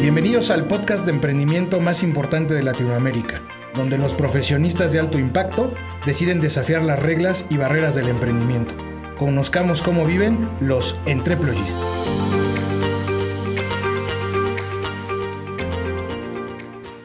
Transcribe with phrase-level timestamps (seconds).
[0.00, 3.42] Bienvenidos al podcast de emprendimiento más importante de Latinoamérica,
[3.74, 5.72] donde los profesionistas de alto impacto
[6.06, 8.76] deciden desafiar las reglas y barreras del emprendimiento.
[9.18, 11.76] Conozcamos cómo viven los entreployees.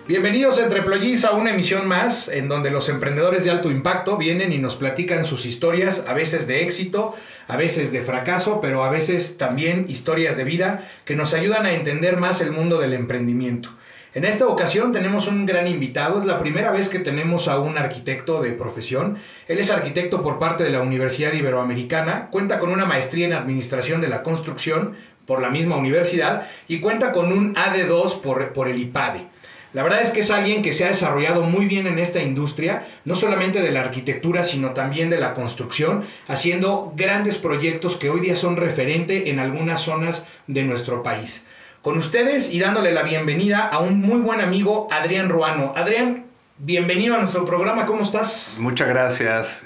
[0.06, 4.58] Bienvenidos Entreployees a una emisión más en donde los emprendedores de alto impacto vienen y
[4.58, 7.16] nos platican sus historias, a veces de éxito,
[7.48, 11.72] a veces de fracaso, pero a veces también historias de vida que nos ayudan a
[11.72, 13.70] entender más el mundo del emprendimiento.
[14.14, 17.78] En esta ocasión tenemos un gran invitado, es la primera vez que tenemos a un
[17.78, 19.18] arquitecto de profesión.
[19.48, 24.02] Él es arquitecto por parte de la Universidad Iberoamericana, cuenta con una maestría en Administración
[24.02, 28.82] de la Construcción por la misma universidad y cuenta con un AD2 por, por el
[28.82, 29.33] IPADE.
[29.74, 32.86] La verdad es que es alguien que se ha desarrollado muy bien en esta industria,
[33.06, 38.20] no solamente de la arquitectura, sino también de la construcción, haciendo grandes proyectos que hoy
[38.20, 41.44] día son referente en algunas zonas de nuestro país.
[41.82, 45.74] Con ustedes y dándole la bienvenida a un muy buen amigo, Adrián Ruano.
[45.76, 46.26] Adrián,
[46.60, 48.56] bienvenido a nuestro programa, ¿cómo estás?
[48.60, 49.66] Muchas gracias.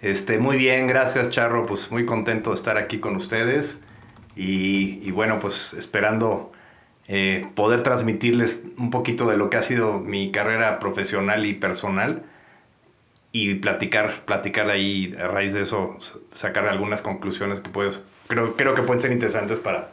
[0.00, 3.80] Este, muy bien, gracias Charro, pues muy contento de estar aquí con ustedes
[4.36, 6.52] y, y bueno, pues esperando
[7.08, 12.22] eh, poder transmitirles un poquito de lo que ha sido mi carrera profesional y personal
[13.32, 15.96] y platicar, platicar ahí a raíz de eso,
[16.34, 19.90] sacar algunas conclusiones que puedes, creo, creo que pueden ser interesantes para,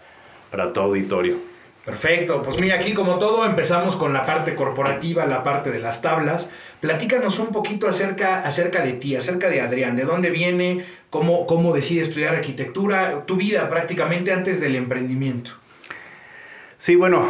[0.52, 1.38] para tu auditorio.
[1.86, 6.02] Perfecto, pues mira, aquí como todo empezamos con la parte corporativa, la parte de las
[6.02, 6.50] tablas.
[6.82, 11.74] Platícanos un poquito acerca, acerca de ti, acerca de Adrián, de dónde viene, cómo, cómo
[11.74, 15.52] decide estudiar arquitectura, tu vida prácticamente antes del emprendimiento.
[16.86, 17.28] Sí, bueno,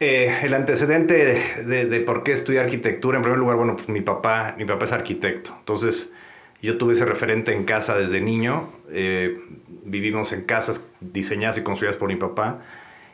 [0.00, 4.56] eh, el antecedente de, por qué estudiar arquitectura, en primer lugar, bueno, pues mi papá,
[4.58, 6.12] mi papá es arquitecto, entonces
[6.60, 9.38] yo tuve ese referente en casa desde niño, eh,
[9.84, 12.62] vivimos en casas diseñadas y construidas por mi papá,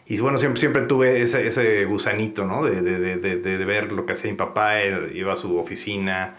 [0.07, 2.65] y bueno, siempre, siempre tuve ese, gusanito, ¿no?
[2.65, 6.35] De, de, ver lo que hacía mi papá, iba a su oficina,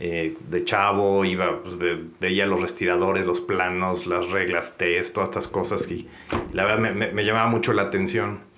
[0.00, 1.76] eh, de chavo, iba, pues,
[2.18, 6.08] veía los respiradores, los planos, las reglas, test, todas estas cosas y
[6.52, 8.50] la verdad me, me llamaba mucho la atención.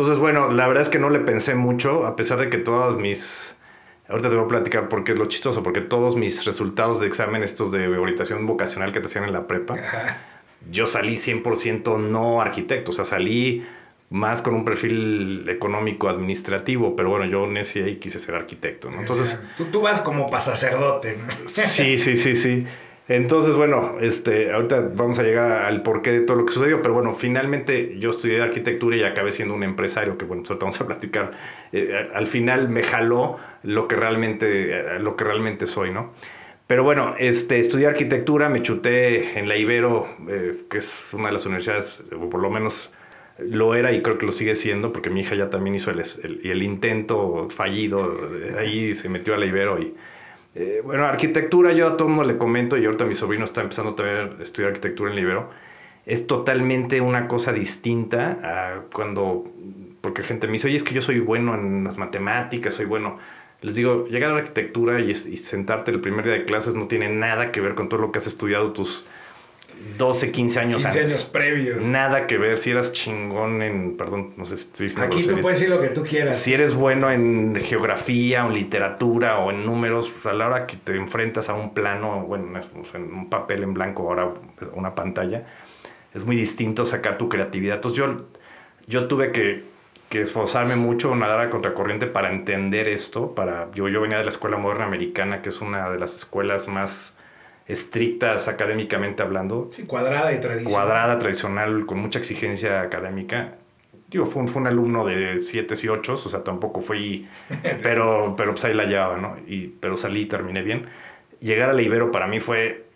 [0.00, 2.98] Entonces, bueno, la verdad es que no le pensé mucho, a pesar de que todos
[2.98, 3.58] mis...
[4.08, 7.42] Ahorita te voy a platicar porque es lo chistoso, porque todos mis resultados de examen,
[7.42, 9.76] estos de orientación vocacional que te hacían en la prepa,
[10.70, 13.66] yo salí 100% no arquitecto, o sea, salí
[14.08, 19.00] más con un perfil económico administrativo, pero bueno, yo nací ahí quise ser arquitecto, ¿no?
[19.00, 19.38] Entonces...
[19.54, 21.46] Tú, tú vas como para sacerdote, ¿no?
[21.46, 22.66] Sí, sí, sí, sí.
[23.10, 26.94] Entonces, bueno, este, ahorita vamos a llegar al porqué de todo lo que sucedió, pero
[26.94, 30.86] bueno, finalmente yo estudié arquitectura y acabé siendo un empresario, que bueno, ahorita vamos a
[30.86, 31.32] platicar.
[31.72, 36.12] Eh, al final me jaló lo que realmente, eh, lo que realmente soy, ¿no?
[36.68, 41.32] Pero bueno, este, estudié arquitectura, me chuté en la Ibero, eh, que es una de
[41.32, 42.92] las universidades, o por lo menos
[43.40, 45.98] lo era y creo que lo sigue siendo, porque mi hija ya también hizo el,
[45.98, 48.16] el, el intento fallido,
[48.56, 49.96] ahí se metió a la Ibero y
[50.54, 53.94] eh, bueno, arquitectura, yo a todo mundo le comento, y ahorita mi sobrino está empezando
[53.94, 55.50] también a estudiar arquitectura en Libero.
[56.06, 59.44] Es totalmente una cosa distinta a cuando,
[60.00, 63.18] porque gente me dice, oye, es que yo soy bueno en las matemáticas, soy bueno.
[63.60, 67.08] Les digo, llegar a la arquitectura y sentarte el primer día de clases no tiene
[67.10, 69.06] nada que ver con todo lo que has estudiado tus
[69.96, 71.82] 12, 15 años 15 años previos.
[71.82, 75.40] Nada que ver si eras chingón en, perdón, no sé si estoy diciendo Aquí tú
[75.40, 76.38] puedes decir lo que tú quieras.
[76.38, 80.66] Si eres bueno en geografía o en literatura o en números, pues a la hora
[80.66, 82.60] que te enfrentas a un plano, bueno,
[82.94, 84.34] en un papel en blanco, ahora
[84.74, 85.46] una pantalla,
[86.12, 87.76] es muy distinto sacar tu creatividad.
[87.76, 88.26] Entonces yo,
[88.86, 89.64] yo tuve que,
[90.10, 93.34] que esforzarme mucho, nadar a contracorriente para entender esto.
[93.34, 96.68] Para, yo, yo venía de la Escuela Moderna Americana, que es una de las escuelas
[96.68, 97.16] más
[97.66, 99.70] estrictas académicamente hablando.
[99.74, 100.72] Sí, cuadrada y tradicional.
[100.72, 103.54] Cuadrada, tradicional, con mucha exigencia académica.
[104.08, 107.28] Digo, fue un, fue un alumno de 7 y 8, o sea, tampoco fui,
[107.82, 109.36] pero, pero pues ahí la llevaba, ¿no?
[109.46, 110.86] Y, pero salí y terminé bien.
[111.40, 112.86] Llegar a la Ibero para mí fue,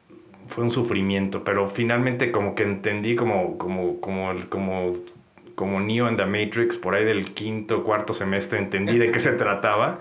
[0.48, 4.92] fue un sufrimiento, pero finalmente como que entendí como, como, como, como,
[5.54, 9.32] como Neo en The Matrix, por ahí del quinto, cuarto semestre, entendí de qué se
[9.34, 10.00] trataba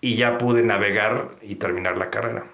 [0.00, 2.44] y ya pude navegar y terminar la carrera.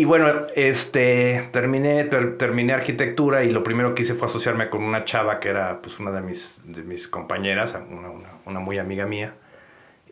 [0.00, 5.04] Y bueno, este, terminé, terminé arquitectura y lo primero que hice fue asociarme con una
[5.04, 8.08] chava que era pues, una de mis, de mis compañeras, una,
[8.46, 9.34] una, muy amiga mía.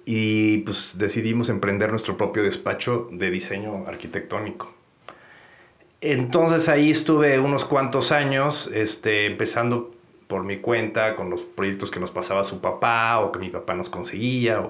[0.05, 4.75] Y pues decidimos emprender nuestro propio despacho de diseño arquitectónico.
[6.03, 9.95] Entonces ahí estuve unos cuantos años, este, empezando
[10.27, 13.73] por mi cuenta con los proyectos que nos pasaba su papá o que mi papá
[13.73, 14.61] nos conseguía.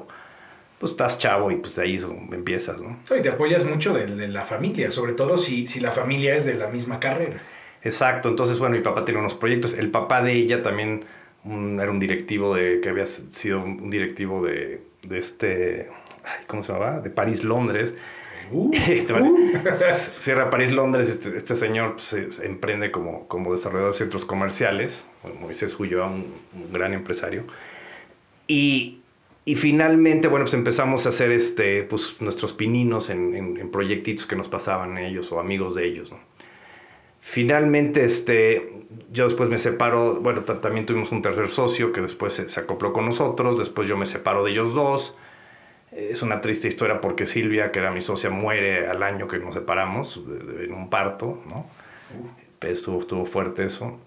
[0.78, 2.00] Pues estás chavo y pues de ahí
[2.32, 2.98] empiezas, ¿no?
[3.16, 6.54] Y te apoyas mucho de, la familia, sobre todo si, si la familia es de
[6.54, 7.40] la misma carrera.
[7.82, 11.04] Exacto, entonces bueno, mi papá tiene unos proyectos, el papá de ella también
[11.44, 15.88] era un directivo de, que había sido un directivo de, de este,
[16.46, 17.00] ¿cómo se llamaba?
[17.00, 17.94] De París, Londres.
[18.50, 18.72] Uh, uh.
[20.18, 25.06] Cierra París, Londres, este, este señor pues, se, emprende como, como desarrollador de centros comerciales,
[25.40, 27.44] Moisés Julio, un, un gran empresario.
[28.46, 28.97] Y,
[29.48, 34.36] y, finalmente, bueno, pues empezamos a hacer este, pues, nuestros pininos en, en, proyectitos que
[34.36, 36.10] nos pasaban ellos o amigos de ellos.
[36.10, 36.18] ¿no?
[37.20, 38.72] Finalmente, este,
[39.12, 43.04] yo después me separo, bueno, también tuvimos un tercer socio que después se, acopló con
[43.04, 45.16] nosotros, después yo me separo de ellos dos.
[45.92, 49.54] Es una triste historia porque Silvia, que era mi socia, muere al año que nos
[49.54, 50.22] separamos
[50.60, 51.66] en un parto, ¿no?
[52.60, 53.98] Estuvo, estuvo fuerte eso.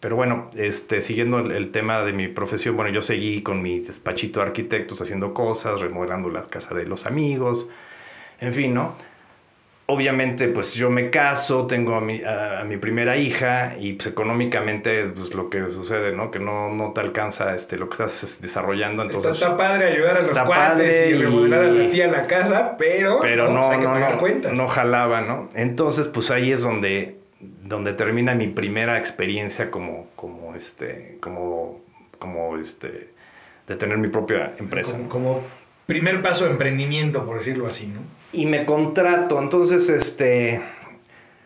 [0.00, 3.80] Pero bueno, este, siguiendo el, el, tema de mi profesión, bueno, yo seguí con mi
[3.80, 7.68] despachito de arquitectos haciendo cosas, remodelando la casa de los amigos,
[8.40, 8.94] en fin, ¿no?
[9.86, 15.04] obviamente, pues yo me caso, tengo a mi, a, mi primera hija y pues económicamente,
[15.06, 16.30] pues lo que sucede, ¿no?
[16.30, 19.02] Que no, no te alcanza este, lo que estás desarrollando.
[19.02, 23.20] Entonces, está, padre ayudar a los cuates y, remodelar a la tía la casa, pero,
[23.20, 25.48] pero no, no, no, no, jalaba, ¿no?
[25.54, 31.80] Entonces, pues ahí es donde, donde termina mi primera experiencia como, como, este, como,
[32.18, 33.10] como, este,
[33.66, 34.98] de tener mi propia empresa.
[35.08, 35.42] como
[35.86, 38.00] primer paso de emprendimiento, por decirlo así, ¿no?
[38.36, 39.40] y me contrato.
[39.40, 40.60] Entonces, este,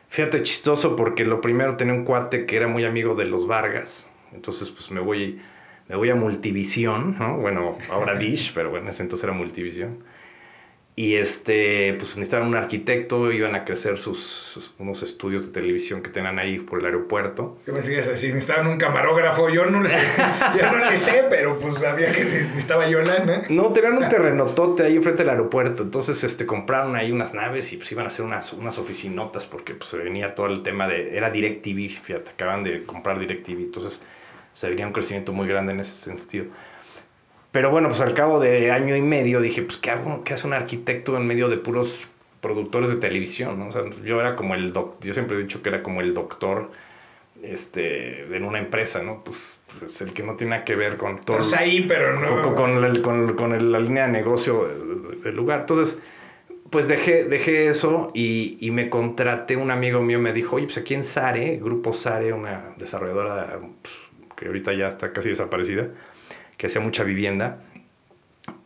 [0.09, 4.11] fíjate chistoso porque lo primero tenía un cuate que era muy amigo de los Vargas.
[4.33, 5.41] Entonces, pues me voy,
[5.89, 7.37] me voy a Multivisión, ¿no?
[7.37, 9.99] Bueno, ahora Dish, pero bueno, ese entonces era Multivisión.
[11.01, 16.11] Y este, pues necesitaban un arquitecto, iban a crecer sus, unos estudios de televisión que
[16.11, 17.57] tenían ahí por el aeropuerto.
[17.65, 18.27] ¿Qué me sigues así?
[18.27, 19.97] Necesitaban un camarógrafo, yo no le sé,
[20.61, 23.45] yo no le sé, pero pues sabía que necesitaba yo lana.
[23.49, 27.79] No, tenían un terrenotote ahí frente al aeropuerto, entonces este, compraron ahí unas naves y
[27.79, 31.17] pues iban a hacer unas, unas oficinotas porque pues se venía todo el tema de,
[31.17, 34.03] era DirecTV, fíjate, acaban de comprar DirecTV, entonces
[34.53, 36.45] se venía un crecimiento muy grande en ese sentido.
[37.53, 40.23] Pero bueno, pues al cabo de año y medio dije, pues ¿qué hago?
[40.23, 42.07] ¿Qué hace un arquitecto en medio de puros
[42.41, 43.59] productores de televisión?
[43.59, 43.69] ¿no?
[43.69, 46.15] O sea, yo era como el doctor, yo siempre he dicho que era como el
[46.15, 46.71] doctor
[47.43, 49.25] este, en una empresa, ¿no?
[49.25, 51.39] Pues, pues el que no tiene nada que ver con todo.
[51.39, 52.43] Estás ahí, pero no.
[52.43, 54.69] Con, con, con, la línea de negocio
[55.25, 55.61] del lugar.
[55.61, 56.01] Entonces,
[56.69, 59.57] pues dejé, dejé eso y, y, me contraté.
[59.57, 63.95] Un amigo mío me dijo, oye, pues aquí en Sare, Grupo Sare, una desarrolladora pues,
[64.37, 65.89] que ahorita ya está casi desaparecida
[66.61, 67.63] que hacía mucha vivienda.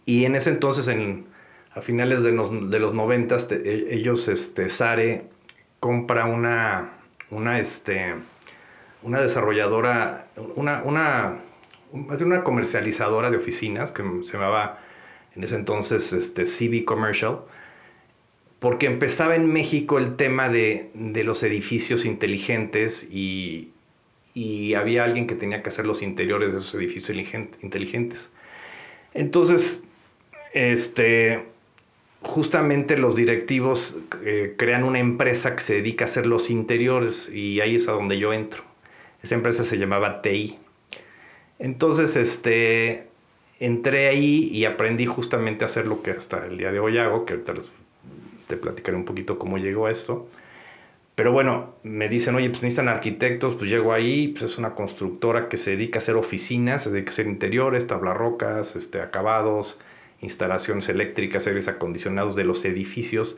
[0.05, 1.27] Y en ese entonces, en,
[1.73, 5.27] a finales de los, de los 90, e, ellos, este, Sare,
[5.79, 6.91] compra una,
[7.31, 8.17] una, este,
[9.05, 10.27] una desarrolladora,
[10.57, 11.37] una, una,
[11.93, 14.81] una comercializadora de oficinas que se llamaba
[15.37, 17.43] en ese entonces este, CB Commercial,
[18.59, 23.74] porque empezaba en México el tema de, de los edificios inteligentes y,
[24.35, 27.17] y había alguien que tenía que hacer los interiores de esos edificios
[27.63, 28.31] inteligentes.
[29.15, 29.81] Entonces,
[30.53, 31.45] este,
[32.21, 37.61] justamente los directivos eh, crean una empresa que se dedica a hacer los interiores y
[37.61, 38.65] ahí es a donde yo entro.
[39.23, 40.59] Esa empresa se llamaba TI.
[41.61, 43.07] Entonces, este,
[43.61, 47.25] entré ahí y aprendí justamente a hacer lo que hasta el día de hoy hago,
[47.25, 47.55] que ahorita
[48.49, 50.29] te platicaré un poquito cómo llegó a esto.
[51.15, 55.49] Pero bueno, me dicen, oye, pues necesitan arquitectos, pues llego ahí, pues es una constructora
[55.49, 59.79] que se dedica a hacer oficinas, se dedica a hacer interiores, tablarrocas, este, acabados,
[60.21, 63.37] instalaciones eléctricas, aires acondicionados de los edificios,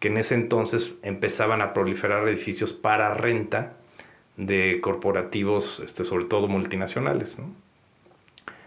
[0.00, 3.74] que en ese entonces empezaban a proliferar edificios para renta
[4.36, 7.38] de corporativos, este, sobre todo multinacionales.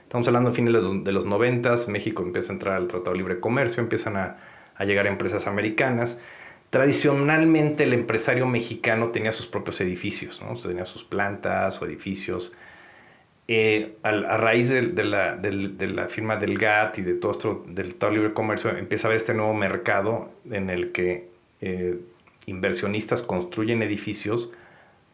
[0.04, 0.74] Estamos hablando a fines
[1.04, 4.38] de los, noventas, México empieza a entrar al Tratado de Libre Comercio, empiezan a,
[4.76, 6.18] a llegar empresas americanas,
[6.78, 10.56] Tradicionalmente el empresario mexicano tenía sus propios edificios, ¿no?
[10.56, 12.54] tenía sus plantas o edificios.
[13.48, 18.34] Eh, a, raíz de, la, firma del GATT y de todo esto del de Libre
[18.36, 21.30] Comercio, empieza a haber este nuevo mercado en el que
[21.62, 21.98] eh,
[22.46, 24.52] inversionistas construyen edificios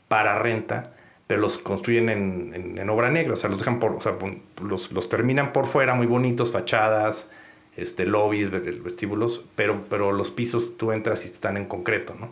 [0.09, 0.91] para renta,
[1.27, 4.17] pero los construyen en, obra negra, o sea, los, dejan por, o sea,
[4.59, 7.31] los terminan por fuera muy bonitos, fachadas,
[7.77, 12.29] este, lobbies, vestíbulos, pero, pero los pisos tú entras y están en concreto, ¿no?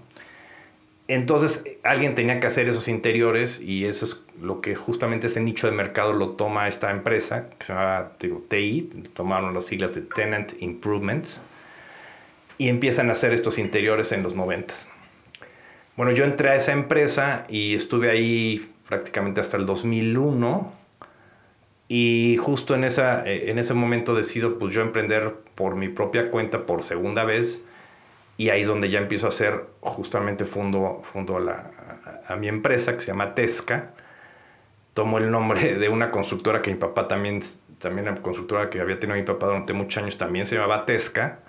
[1.08, 5.68] Entonces alguien tenía que hacer esos interiores y eso es lo que justamente este nicho
[5.68, 10.02] de mercado lo toma esta empresa, que se llama digo, TI, tomaron las siglas de
[10.02, 11.42] Tenant Improvements,
[12.58, 14.74] y empiezan a hacer estos interiores en los 90.
[15.98, 20.72] Bueno, yo entré a esa empresa y estuve ahí prácticamente hasta el 2001
[21.94, 26.32] y justo en, esa, eh, en ese momento decido pues yo emprender por mi propia
[26.32, 27.66] cuenta por segunda vez
[28.38, 31.70] y ahí es donde ya empiezo a hacer, justamente fundo, fundo la,
[32.30, 33.90] a, mi empresa que se llama Tesca
[34.94, 37.42] tomo el nombre de una constructora que mi papá también,
[37.78, 41.40] también una constructora que había tenido mi papá durante muchos años, también se llamaba Tesca.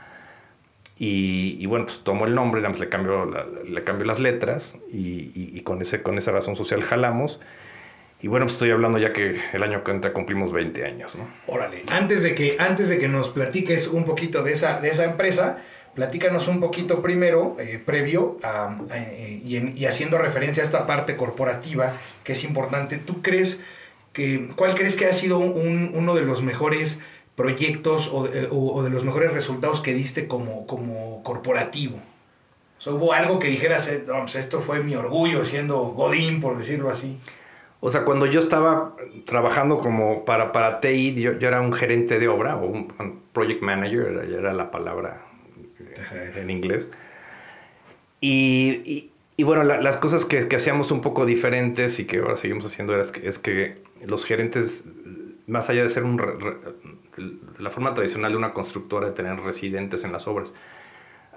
[0.99, 3.27] Y, bueno, pues tomo el nombre, le cambio,
[3.65, 7.41] le cambio las letras y, y, con, ese, con esa razón social jalamos.
[8.23, 11.29] Y bueno, pues estoy hablando ya que el año que entra cumplimos 20 años, ¿no?
[11.49, 15.05] Órale, antes de que, antes de que nos platiques un poquito de esa, de esa
[15.05, 15.59] empresa,
[15.97, 18.39] platícanos un poquito primero, eh, previo,
[18.95, 22.97] eh, y, haciendo referencia a esta parte corporativa que es importante.
[22.97, 23.61] ¿Tú crees
[24.13, 27.01] que, cuál crees que ha sido uno de los mejores
[27.35, 31.99] proyectos o, de los mejores resultados que diste como, como corporativo?
[32.87, 37.17] ¿Hubo algo que dijeras, eh, pues esto fue mi orgullo siendo Godín, por decirlo así?
[37.85, 42.21] O sea, cuando yo estaba trabajando como para, para TI, yo, yo era un gerente
[42.21, 45.27] de obra o un, project manager, era, era la palabra
[46.37, 46.89] en inglés.
[48.21, 52.65] Y, y, bueno, las cosas que, que, hacíamos un poco diferentes y que ahora seguimos
[52.67, 54.85] haciendo es que, es que los gerentes,
[55.49, 56.23] más allá de ser un...
[57.59, 60.53] la forma tradicional de una constructora de tener residentes en las obras,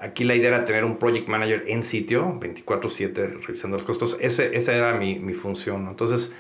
[0.06, 4.18] Aquí la idea era tener un project manager en sitio, 24/7, revisando los costos.
[4.22, 5.88] Esa era mi, mi función.
[5.88, 6.32] Entonces,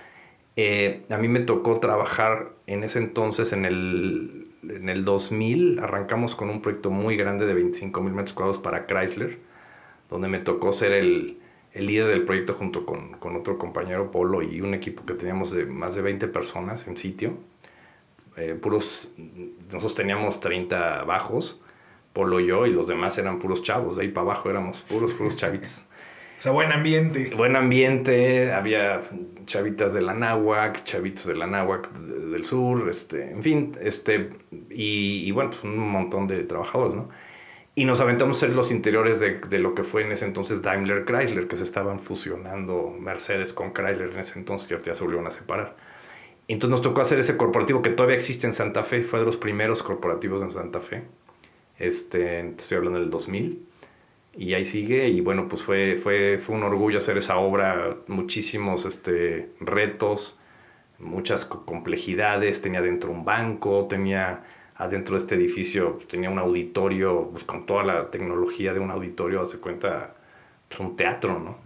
[0.55, 6.35] eh, a mí me tocó trabajar en ese entonces, en el, en el 2000, arrancamos
[6.35, 9.39] con un proyecto muy grande de 25 mil metros cuadrados para Chrysler,
[10.11, 11.39] donde me tocó ser el,
[11.73, 15.49] el líder del proyecto junto con, con, otro compañero, Polo, y un equipo que teníamos
[15.49, 17.33] de más de 20 personas en sitio.
[18.37, 19.11] Eh, puros,
[19.71, 21.63] nosotros teníamos 30 bajos
[22.15, 25.11] Polo y yo, y los demás eran puros chavos, de ahí para abajo éramos puros,
[25.13, 25.85] puros chavitos.
[26.37, 27.33] o sea, buen ambiente.
[27.35, 29.01] Buen ambiente, había
[29.45, 34.29] chavitas de la náhuac, chavitos de la náhuac del sur, este, en fin, este,
[34.69, 37.09] y, bueno, pues un montón de trabajadores, ¿no?
[37.75, 40.61] Y nos aventamos a ser los interiores de, de, lo que fue en ese entonces
[40.61, 45.03] Daimler Chrysler, que se estaban fusionando Mercedes con Chrysler en ese entonces, que ya se
[45.03, 45.75] volvieron a separar.
[46.47, 49.35] Entonces nos tocó hacer ese corporativo que todavía existe en Santa Fe, fue de los
[49.35, 51.03] primeros corporativos en Santa Fe
[51.79, 53.65] este, estoy hablando del 2000.
[54.37, 58.85] Y ahí sigue, y bueno, pues fue, fue, fue un orgullo hacer esa obra, muchísimos
[58.85, 60.37] este, retos,
[60.99, 64.43] muchas complejidades, tenía dentro un banco, tenía
[64.75, 69.41] adentro de este edificio, tenía un auditorio, pues con toda la tecnología de un auditorio,
[69.41, 70.15] hace cuenta,
[70.67, 71.57] pues un teatro, ¿no?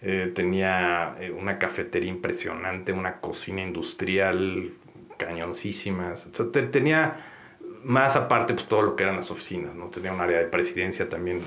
[0.00, 4.72] Eh, tenía eh, una cafetería impresionante, una cocina industrial
[5.16, 6.14] cañoncísima,
[6.70, 7.33] tenía
[7.84, 9.86] más aparte, pues todo lo que eran las oficinas, ¿no?
[9.86, 11.40] Tenía un área de presidencia también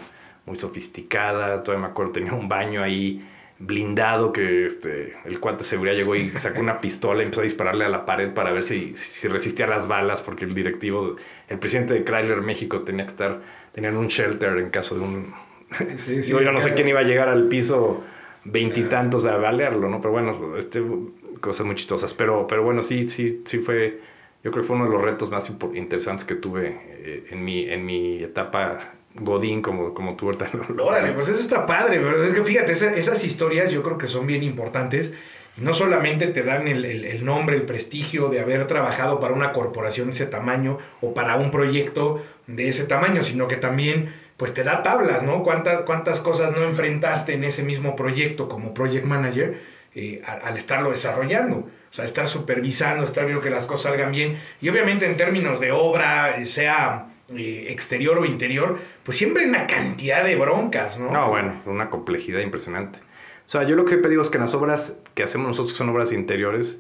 [0.46, 3.28] muy sofisticada, todavía me acuerdo, tenía un baño ahí
[3.60, 7.46] blindado que este, el cuate de seguridad llegó y sacó una pistola y empezó a
[7.46, 11.16] dispararle a la pared para ver si, si resistía las balas, porque el directivo,
[11.50, 13.42] el presidente de Chrysler México tenía que estar,
[13.74, 15.34] tenían un shelter en caso de un...
[15.98, 18.04] Sí, sí, yo no sé quién iba a llegar al piso
[18.44, 20.00] veintitantos a balearlo, ¿no?
[20.00, 20.82] Pero bueno, este,
[21.42, 22.14] cosas muy chistosas.
[22.14, 24.00] Pero, pero bueno, sí, sí, sí fue
[24.44, 27.70] yo creo que fue uno de los retos más interesantes que tuve eh, en, mi,
[27.70, 32.34] en mi etapa Godín, como, como tú ahorita Órale, pues eso está padre, pero es
[32.34, 35.14] que fíjate, esas, historias yo creo que son bien importantes.
[35.58, 39.54] Y no solamente te dan el, el, nombre, el prestigio de haber trabajado para una
[39.54, 44.54] corporación de ese tamaño o para un proyecto de ese tamaño, sino que también pues
[44.54, 45.42] te da tablas, ¿no?
[45.42, 49.60] ¿Cuántas, cuántas cosas no enfrentaste en ese mismo proyecto como project manager
[49.96, 51.68] eh, al estarlo desarrollando?
[51.90, 54.38] O sea, estar supervisando, estar viendo que las cosas salgan bien.
[54.62, 59.68] Y obviamente en términos de obra, sea eh, exterior o interior, pues siempre hay una
[59.68, 61.12] cantidad de broncas, ¿no?
[61.12, 63.00] No, bueno, una complejidad impresionante.
[63.46, 65.74] O sea, yo lo que he pedido es que en las obras que hacemos nosotros,
[65.74, 66.80] que son obras interiores,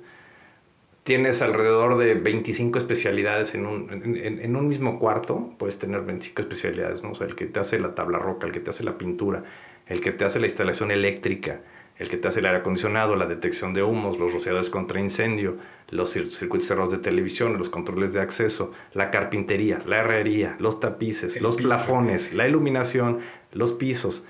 [1.03, 7.01] tienes alrededor de 25 especialidades en un, en un mismo cuarto, puedes tener 25 especialidades,
[7.01, 7.11] ¿no?
[7.11, 9.43] O sea, el que te hace la tabla roca, el que te hace la pintura,
[9.87, 11.61] el que te hace la instalación eléctrica,
[11.99, 15.57] el que te hace el aire acondicionado, la detección de humos, los rociadores contra incendio,
[15.89, 21.41] los circuitos cerrados de televisión, los controles de acceso, la carpintería, la herrería, los tapices,
[21.41, 23.19] los plafones, la iluminación,
[23.53, 24.23] los pisos.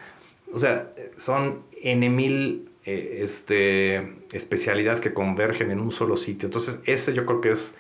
[0.54, 6.48] O sea, son N mil eh, este, especialidades que convergen en un solo sitio.
[6.48, 7.76] Entonces, ese yo creo que es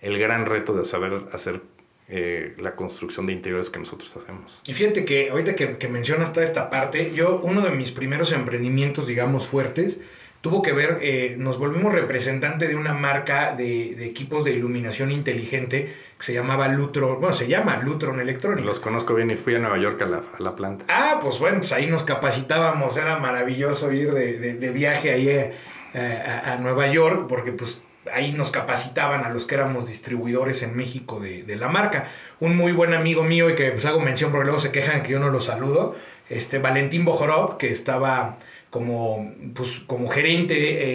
[0.00, 1.62] el gran reto de saber hacer
[2.08, 4.60] eh, la construcción de interiores que nosotros hacemos.
[4.66, 8.32] Y fíjate que ahorita que, que, mencionas toda esta parte, yo uno de mis primeros
[8.32, 10.00] emprendimientos, digamos, fuertes,
[10.42, 15.12] tuvo que ver, eh, nos volvimos representante de una marca de, de, equipos de iluminación
[15.12, 18.66] inteligente que se llamaba Lutron, bueno, se llama Lutron Electronics.
[18.66, 20.84] Los conozco bien y fui a Nueva York a la, a la planta.
[20.88, 25.30] Ah, pues bueno, pues ahí nos capacitábamos, era maravilloso ir de, de, de viaje ahí
[25.30, 25.52] a,
[25.94, 27.82] a, a Nueva York, porque pues
[28.12, 32.08] ahí nos capacitaban a los que éramos distribuidores en México de, de, la marca.
[32.40, 35.12] Un muy buen amigo mío y que pues hago mención porque luego se quejan que
[35.12, 35.96] yo no lo saludo,
[36.28, 38.38] este Valentín Bojorov, que estaba
[38.70, 40.54] como, pues, como gerente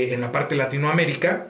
[0.10, 1.48] eh, en la parte de Latinoamérica,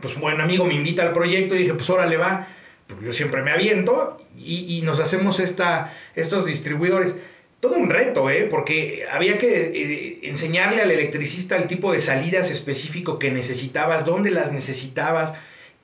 [0.00, 2.46] pues un buen amigo me invita al proyecto y dije, pues órale va,
[2.86, 7.16] pues yo siempre me aviento y, y nos hacemos esta, estos distribuidores.
[7.64, 8.46] Todo un reto, ¿eh?
[8.50, 14.30] Porque había que eh, enseñarle al electricista el tipo de salidas específico que necesitabas, dónde
[14.30, 15.32] las necesitabas.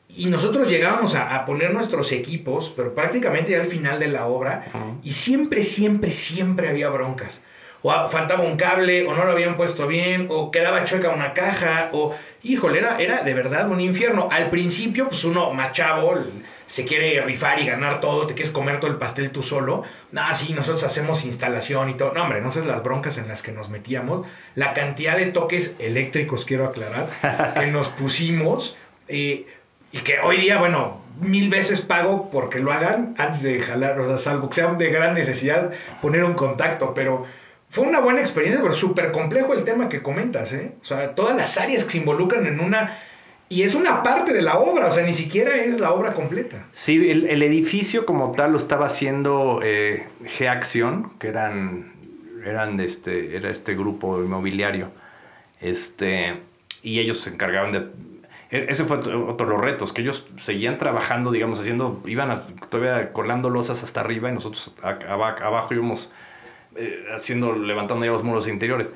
[0.06, 4.26] Y nosotros llegábamos a, a poner nuestros equipos, pero prácticamente ya al final de la
[4.26, 7.40] obra, y siempre, siempre, siempre había broncas
[7.82, 11.88] o faltaba un cable, o no lo habían puesto bien, o quedaba chueca una caja,
[11.92, 14.28] o híjole, era, era de verdad un infierno.
[14.30, 16.14] Al principio, pues uno más chavo
[16.70, 19.82] se quiere rifar y ganar todo, te quieres comer todo el pastel tú solo.
[20.14, 22.12] Ah, sí, nosotros hacemos instalación y todo.
[22.14, 24.24] No, hombre, no sé las broncas en las que nos metíamos.
[24.54, 27.08] La cantidad de toques eléctricos, quiero aclarar,
[27.58, 28.76] que nos pusimos.
[29.08, 29.46] Eh,
[29.90, 34.06] y que hoy día, bueno, mil veces pago porque lo hagan antes de jalar, o
[34.06, 37.26] sea, salvo que sea de gran necesidad poner un contacto, pero
[37.68, 40.74] fue una buena experiencia, pero súper complejo el tema que comentas, ¿eh?
[40.80, 42.96] O sea, todas las áreas que se involucran en una...
[43.52, 46.68] Y es una parte de la obra, o sea, ni siquiera es la obra completa.
[46.70, 51.92] Sí, el, edificio como tal lo estaba haciendo eh, G-Acción, que eran,
[52.46, 54.92] eran de este, era este grupo inmobiliario.
[55.60, 56.36] Este,
[56.84, 57.88] y ellos se encargaban de...
[58.52, 62.32] E, ese fue otro de los retos, que ellos seguían trabajando, digamos, haciendo, iban
[62.70, 66.12] todavía colando losas hasta arriba y nosotros abajo íbamos
[66.76, 68.92] eh, haciendo, levantando ya los muros interiores.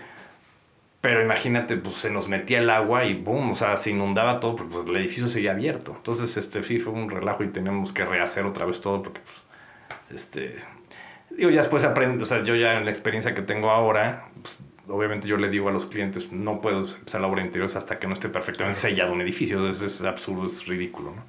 [1.05, 4.57] Pero imagínate, pues se nos metía el agua y boom, o sea, se inundaba todo,
[4.57, 5.93] porque pues, el edificio seguía abierto.
[5.95, 10.23] Entonces, este, sí, fue un relajo y tenemos que rehacer otra vez todo, porque, pues,
[10.23, 10.57] este,
[11.29, 14.59] digo, ya después aprendo, o sea, yo ya en la experiencia que tengo ahora, pues,
[14.89, 18.07] obviamente yo le digo a los clientes, no puedo empezar la obra interior hasta que
[18.07, 21.23] no esté perfectamente sellado un edificio, eso es, absurdo, es ridículo, ¿no?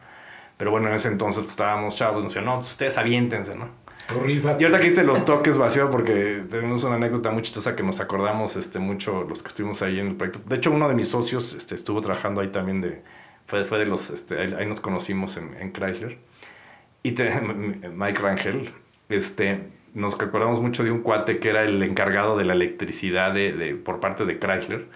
[0.55, 3.67] Pero bueno, en ese entonces pues, estábamos chavos, nos decían, no, pues, ustedes aviéntense, ¿no?
[4.09, 7.99] Y ahorita que hice los toques vacío, porque tenemos una anécdota muy chistosa que nos
[7.99, 10.41] acordamos este, mucho los que estuvimos ahí en el proyecto.
[10.47, 13.01] De hecho, uno de mis socios este, estuvo trabajando ahí también, de,
[13.47, 16.19] fue, fue de los, este, ahí, nos conocimos en, en Chrysler.
[17.01, 17.11] Y
[17.93, 18.71] Mike Rangel,
[19.09, 19.63] este,
[19.95, 23.73] nos acordamos mucho de un cuate que era el encargado de la electricidad de, de
[23.73, 24.87] por parte de Chrysler.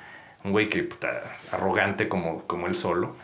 [0.43, 3.15] Un güey que puta, arrogante como, como él solo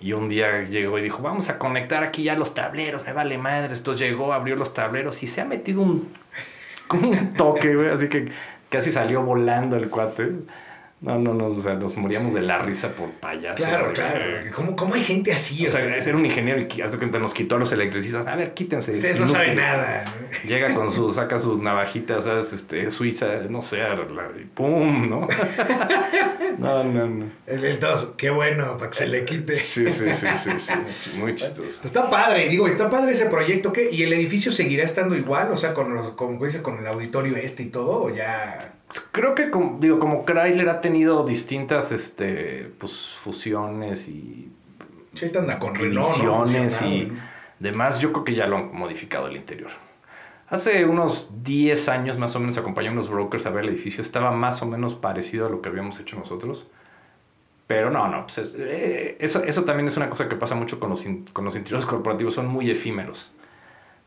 [0.00, 3.36] y un día llegó y dijo, vamos a conectar aquí ya los tableros, me vale
[3.36, 3.74] madre.
[3.74, 6.10] Entonces llegó, abrió los tableros y se ha metido un,
[6.90, 7.90] un toque, güey.
[7.90, 8.32] Así que
[8.70, 10.32] casi salió volando el cuate.
[11.02, 13.64] No, no, no, o sea, nos moríamos de la risa por payaso.
[13.64, 14.22] Claro, claro.
[14.54, 15.66] ¿Cómo, ¿Cómo, hay gente así?
[15.66, 18.26] O, sea, era un ingeniero y hace cuenta nos quitó a los electricistas.
[18.26, 18.92] A ver, quítense.
[18.92, 20.04] Ustedes no saben nada.
[20.46, 22.52] Llega con su, saca sus navajitas, ¿sabes?
[22.52, 23.78] Este, suiza, no sé,
[24.38, 25.26] y pum, ¿no?
[26.58, 27.30] no, no, no.
[27.46, 29.54] El, el dos, qué bueno, para que se le quite.
[29.54, 31.80] Sí, sí, sí, sí, sí, muy chistoso.
[31.82, 33.88] Está padre, digo, está padre ese proyecto, ¿qué?
[33.90, 35.50] ¿Y el edificio seguirá estando igual?
[35.50, 38.74] O sea, con, los, con, con el auditorio este y todo, ¿o ya...?
[39.12, 44.50] Creo que como, digo, como Chrysler ha tenido distintas este, pues, fusiones y
[45.14, 47.12] sí, anda con revisiones y
[47.58, 49.70] demás, yo creo que ya lo han modificado el interior.
[50.48, 54.02] Hace unos 10 años más o menos acompañé a unos brokers a ver el edificio,
[54.02, 56.66] estaba más o menos parecido a lo que habíamos hecho nosotros.
[57.68, 60.90] Pero no, no, pues eh, eso, eso también es una cosa que pasa mucho con
[60.90, 63.30] los, con los interiores corporativos, son muy efímeros.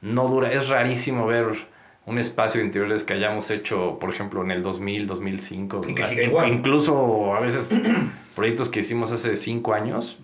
[0.02, 1.66] No dura, es rarísimo ver
[2.06, 5.82] un espacio de interiores que hayamos hecho, por ejemplo, en el 2000, 2005.
[6.48, 7.72] Incluso a veces
[8.36, 10.20] proyectos que hicimos hace cinco años,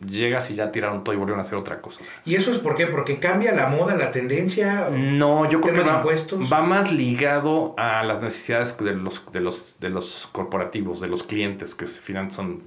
[0.00, 2.02] llegas y ya tiraron todo y volvieron a hacer otra cosa.
[2.24, 2.86] ¿Y eso es por qué?
[2.86, 4.90] ¿Porque cambia la moda, la tendencia?
[4.90, 9.76] No, yo creo que va, va, más ligado a las necesidades de los, de, los,
[9.80, 12.62] de los corporativos, de los clientes, que al final son,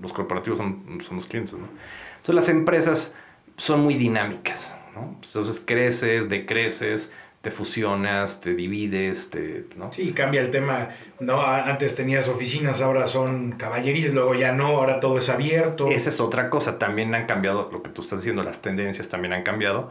[0.00, 1.68] los corporativos son, son los clientes, ¿no?
[2.16, 3.14] Entonces las empresas
[3.56, 5.18] son muy dinámicas, ¿no?
[5.22, 9.92] Entonces creces, decreces, te fusionas, te divides, te, ¿no?
[9.92, 10.90] Sí, cambia el tema.
[11.20, 15.88] No, antes tenías oficinas, ahora son caballerías, luego ya no, ahora todo es abierto.
[15.88, 19.32] Esa es otra cosa, también han cambiado, lo que tú estás diciendo, las tendencias también
[19.32, 19.90] han cambiado.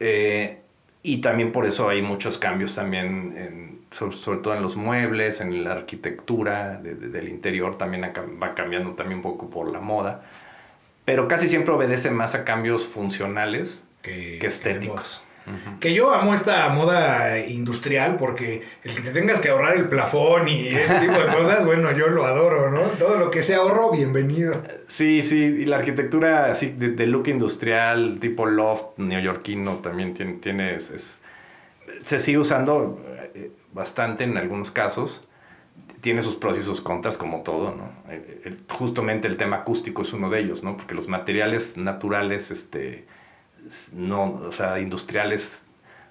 [0.00, 0.58] Eh,
[1.02, 5.72] y también por eso hay muchos cambios también, sobre, todo en los muebles, en la
[5.72, 10.22] arquitectura del interior, también va cambiando también un poco por la moda.
[11.04, 15.24] Pero casi siempre obedece más a cambios funcionales que, estéticos.
[15.80, 20.48] Que yo amo esta moda industrial porque el que te tengas que ahorrar el plafón
[20.48, 22.82] y ese tipo de cosas, bueno, yo lo adoro, ¿no?
[22.98, 24.62] Todo lo que sea ahorro, bienvenido.
[24.86, 30.78] Sí, sí, y la arquitectura así de, look industrial, tipo loft neoyorquino también tiene, tiene
[32.04, 33.00] se sigue usando
[33.34, 35.26] eh, bastante en algunos casos.
[36.00, 37.90] Tiene sus pros y sus contras como todo, ¿no?
[38.08, 40.76] Eh, justamente el tema acústico es uno de ellos, ¿no?
[40.76, 43.06] Porque los materiales naturales, este
[43.92, 45.64] no, o sea, industriales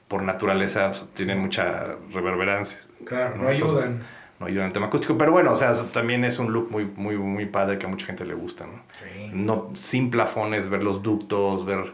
[0.08, 2.80] por naturaleza tienen mucha reverberancia.
[3.06, 4.02] Claro, no, ayudan.
[4.40, 4.50] ¿no?
[4.50, 5.18] Y un tema acústico.
[5.18, 8.06] Pero bueno, o sea, también es un look muy, muy, muy padre que a mucha
[8.06, 8.82] gente le gusta, ¿no?
[9.00, 9.30] Sí.
[9.34, 11.94] No, sin plafones, ver los ductos, ver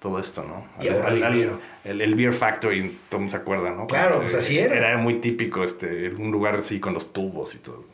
[0.00, 0.66] todo esto, ¿no?
[0.82, 1.52] Y el beer.
[1.84, 3.86] el, el Beer Factory, todo se acuerda, ¿no?
[3.86, 4.74] Claro, pues así era.
[4.74, 7.93] Era muy típico, este, un lugar así con los tubos y todo.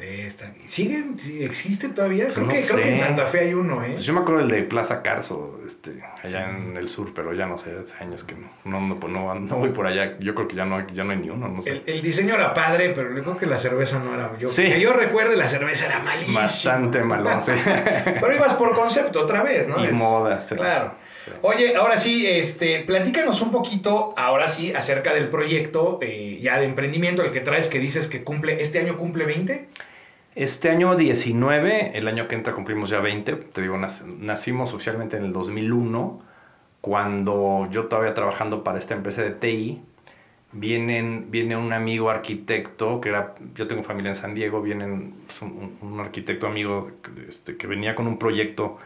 [0.00, 0.06] ¿No?
[0.26, 1.04] Esta- ¿Sigue?
[1.18, 2.28] sí, ¿Existe todavía?
[2.28, 2.98] Creo, No que, creo que en.
[2.98, 3.90] Santa Fe hay uno, ¿eh?
[3.92, 6.56] Pues yo me acuerdo el de Plaza Carso, este, allá Sí.
[6.56, 9.34] en el sur, pero ya no sé, hace años que no, no, no, pues no,
[9.58, 10.16] voy por allá.
[10.18, 11.70] Yo creo que ya no, hay- ya no hay ni uno, no sé.
[11.70, 14.36] El, el diseño era padre, pero yo creo que la cerveza no era.
[14.38, 14.64] Yo, Sí.
[14.64, 16.40] Que yo recuerde, la cerveza era malísima.
[16.40, 17.52] Bastante malo, sí.
[18.20, 19.82] Pero ibas por concepto otra vez, ¿no?
[19.84, 20.54] Y Es- moda, sí.
[20.54, 20.94] Claro.
[21.24, 21.32] Sí.
[21.42, 26.64] Oye, ahora sí, este, platícanos un poquito, ahora sí, acerca del proyecto eh, ya de
[26.64, 29.68] emprendimiento, el que traes, que dices que cumple, este año cumple 20.
[30.42, 35.18] Este año 19, el año que entra cumplimos ya 20, te digo, nac- nacimos oficialmente
[35.18, 36.22] en el 2001,
[36.80, 39.82] cuando yo todavía trabajando para esta empresa de TI,
[40.52, 45.42] vienen, viene un amigo arquitecto, que era, yo tengo familia en San Diego, vienen pues,
[45.42, 46.90] un, un arquitecto amigo
[47.28, 48.78] este, que venía con un proyecto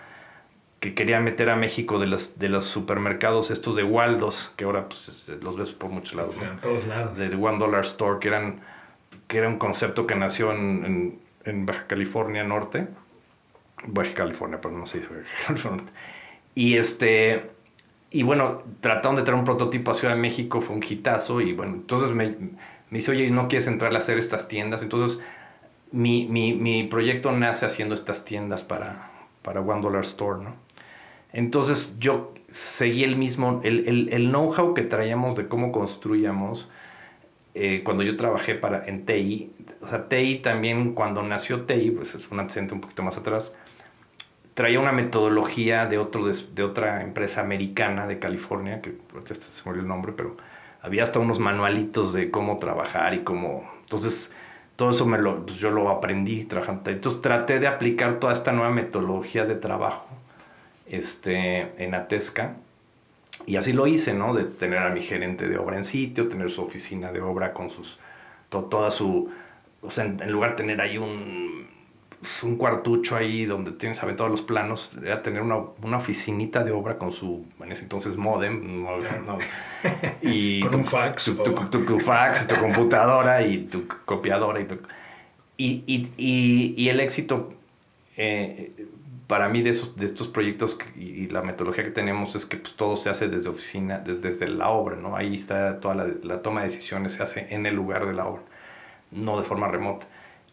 [0.80, 4.88] que quería meter a México de los, de los supermercados estos de Waldos, que ahora
[4.88, 6.34] pues, los ves por muchos lados.
[6.36, 6.50] ¿no?
[6.50, 7.16] En todos lados.
[7.16, 8.60] del One Dollar Store, que, eran,
[9.28, 12.86] que era un concepto que nació en, en- en Baja California Norte.
[13.86, 15.92] Baja California, pero no se dice Baja California Norte.
[16.54, 17.50] Y este.
[18.10, 21.40] Y bueno, trataron de traer un prototipo a Ciudad de México, fue un hitazo.
[21.40, 24.82] Y bueno, entonces me, me dice, oye, ¿no quieres entrar a hacer estas tiendas?
[24.82, 25.18] Entonces,
[25.90, 29.10] mi, mi, mi proyecto nace haciendo estas tiendas para,
[29.42, 30.54] para One Dollar Store, ¿no?
[31.32, 36.70] Entonces yo seguí el mismo, el, el, el know-how que traíamos de cómo construíamos
[37.54, 39.52] eh, cuando yo trabajé para, en TI.
[39.80, 43.52] O sea, TI también, cuando nació TI, pues es un antecedente un poquito más atrás,
[44.54, 49.62] traía una metodología de, otro, de, de otra empresa americana de California, que ahorita se
[49.64, 50.36] me olvidó el nombre, pero
[50.82, 53.70] había hasta unos manualitos de cómo trabajar y cómo...
[53.80, 54.30] Entonces,
[54.76, 56.90] todo eso me lo, pues yo lo aprendí trabajando.
[56.90, 60.06] Entonces traté de aplicar toda esta nueva metodología de trabajo
[60.86, 62.56] este, en Atesca.
[63.46, 64.34] Y así lo hice, ¿no?
[64.34, 67.70] De tener a mi gerente de obra en sitio, tener su oficina de obra con
[67.70, 67.98] sus...
[68.48, 69.30] to- toda su...
[69.82, 71.66] O sea, en, en lugar de tener ahí un,
[72.20, 76.72] pues, un cuartucho ahí donde tienes aventados los planos, era tener una, una oficinita de
[76.72, 78.82] obra con su, en ese entonces, modem.
[78.82, 79.38] no- no,
[80.22, 84.60] y Con tu- un fax, Tu, tu- tu- fax, tu computadora y tu copiadora.
[85.58, 87.52] Y, y, y- y el éxito
[88.16, 88.72] eh,
[89.26, 92.56] para mí de, esos, de estos proyectos que- y, la metodología que tenemos es que
[92.58, 95.16] pues, todo se hace desde oficina, desde, desde la obra, ¿no?
[95.16, 98.26] Ahí está toda la, la toma de decisiones, se hace en el lugar de la
[98.26, 98.42] obra,
[99.10, 100.06] no de forma remota.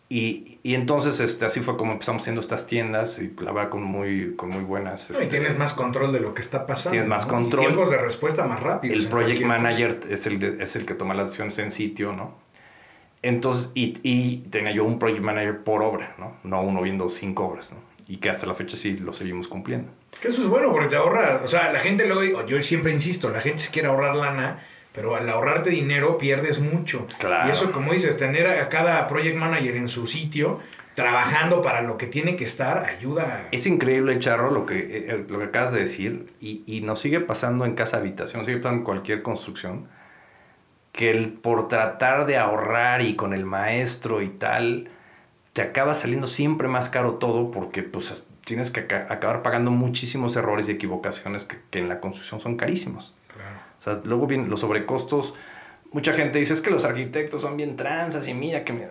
[0.07, 3.81] Y, y entonces este, así fue como empezamos haciendo estas tiendas y la verdad con
[3.83, 5.09] muy, con muy buenas...
[5.09, 6.91] No, y este, tienes más control de lo que está pasando.
[6.91, 7.33] Tienes más ¿no?
[7.33, 7.63] control.
[7.63, 8.97] Y tiempos de respuesta más rápidos.
[8.97, 9.47] el project cosa.
[9.47, 12.33] manager es el, de- es el que toma las decisiones en sitio, ¿no?
[13.21, 16.35] Entonces, y, y tenía yo un project manager por obra, ¿no?
[16.43, 17.77] No uno viendo cinco obras, ¿no?
[18.07, 19.91] Y que hasta la fecha sí lo seguimos cumpliendo.
[20.19, 23.29] Que eso es bueno porque te ahorra, o sea, la gente luego, yo siempre insisto,
[23.29, 27.07] la gente se quiere ahorrar lana, pero al ahorrarte dinero pierdes mucho.
[27.17, 27.47] Claro.
[27.47, 30.59] Y eso, como dices, tener a cada project manager en su sitio,
[30.93, 33.47] trabajando para lo que tiene que estar, ayuda.
[33.51, 36.99] Es increíble, Charro, lo que, eh, eh, lo que acabas de decir, y, y nos
[36.99, 39.87] sigue pasando en casa habitación, sigue pasando en cualquier construcción,
[40.91, 44.89] que el, por tratar de ahorrar y con el maestro y tal,
[45.53, 50.35] te acaba saliendo siempre más caro todo porque pues tienes que aca- acabar pagando muchísimos
[50.35, 53.15] errores y equivocaciones que, que en la construcción son carísimos.
[53.33, 53.57] Claro.
[53.79, 55.33] O sea, luego vienen los sobrecostos.
[55.91, 58.73] Mucha gente dice, es que los arquitectos son bien tranzas y mira que...
[58.73, 58.87] me-".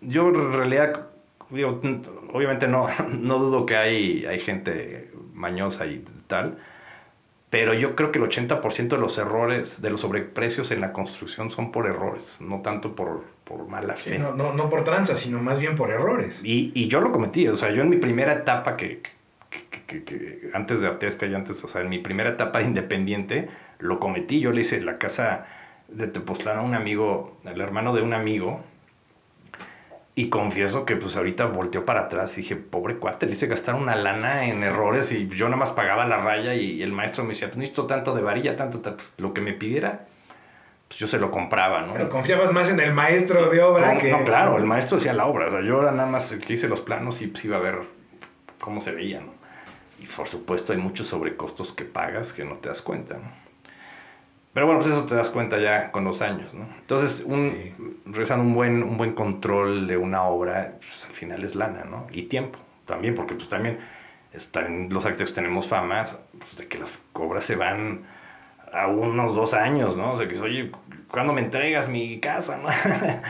[0.00, 1.08] Yo en realidad,
[1.50, 1.80] digo,
[2.32, 6.58] obviamente no, no dudo que hay, hay gente mañosa y tal,
[7.50, 11.50] pero yo creo que el 80% de los errores, de los sobreprecios en la construcción
[11.50, 14.18] son por errores, no tanto por, por mala Sí, fe.
[14.20, 16.40] no, no, no por tranza, sino más bien por errores.
[16.44, 19.00] Y, y yo lo cometí, o sea, yo en mi primera etapa que,
[19.50, 22.60] que- que- que- que antes de Artesca y antes, o sea, en mi primera etapa
[22.60, 23.48] de independiente,
[23.80, 25.46] lo cometí, yo le hice la casa
[25.88, 28.60] de Tepoztlán a un amigo, el hermano de un amigo,
[30.20, 33.74] y confieso que pues ahorita volteó para atrás y dije, pobre cuate, le hice gastar
[33.74, 37.30] una lana en errores y yo nada más pagaba la raya y el maestro me
[37.30, 40.08] decía, pues necesito tanto de varilla, tanto, tal", pues, lo que me pidiera,
[40.88, 41.94] pues yo se lo compraba, ¿no?
[41.94, 44.10] Pero confiabas más en el maestro de obra No, que...
[44.10, 45.46] no, claro, el maestro hacía la obra.
[45.46, 47.78] O sea, yo era nada más que hice los planos y pues iba a ver
[48.58, 49.32] cómo se veía, ¿no?
[50.00, 53.49] Y por supuesto hay muchos sobrecostos que pagas que no te das cuenta, ¿no?
[54.52, 56.66] Pero bueno, pues eso te das cuenta ya con los años, ¿no?
[56.80, 58.32] Entonces, un, Sí.
[58.32, 62.06] un buen, un buen control de una obra, pues al final es lana, ¿no?
[62.12, 63.78] Y tiempo también, porque pues también
[64.32, 66.04] están, los arquitectos tenemos fama
[66.38, 68.02] pues, de que las obras se van
[68.72, 70.12] a unos dos años, ¿no?
[70.12, 70.70] O sea, que oye,
[71.08, 72.68] ¿cuándo me entregas mi casa, no?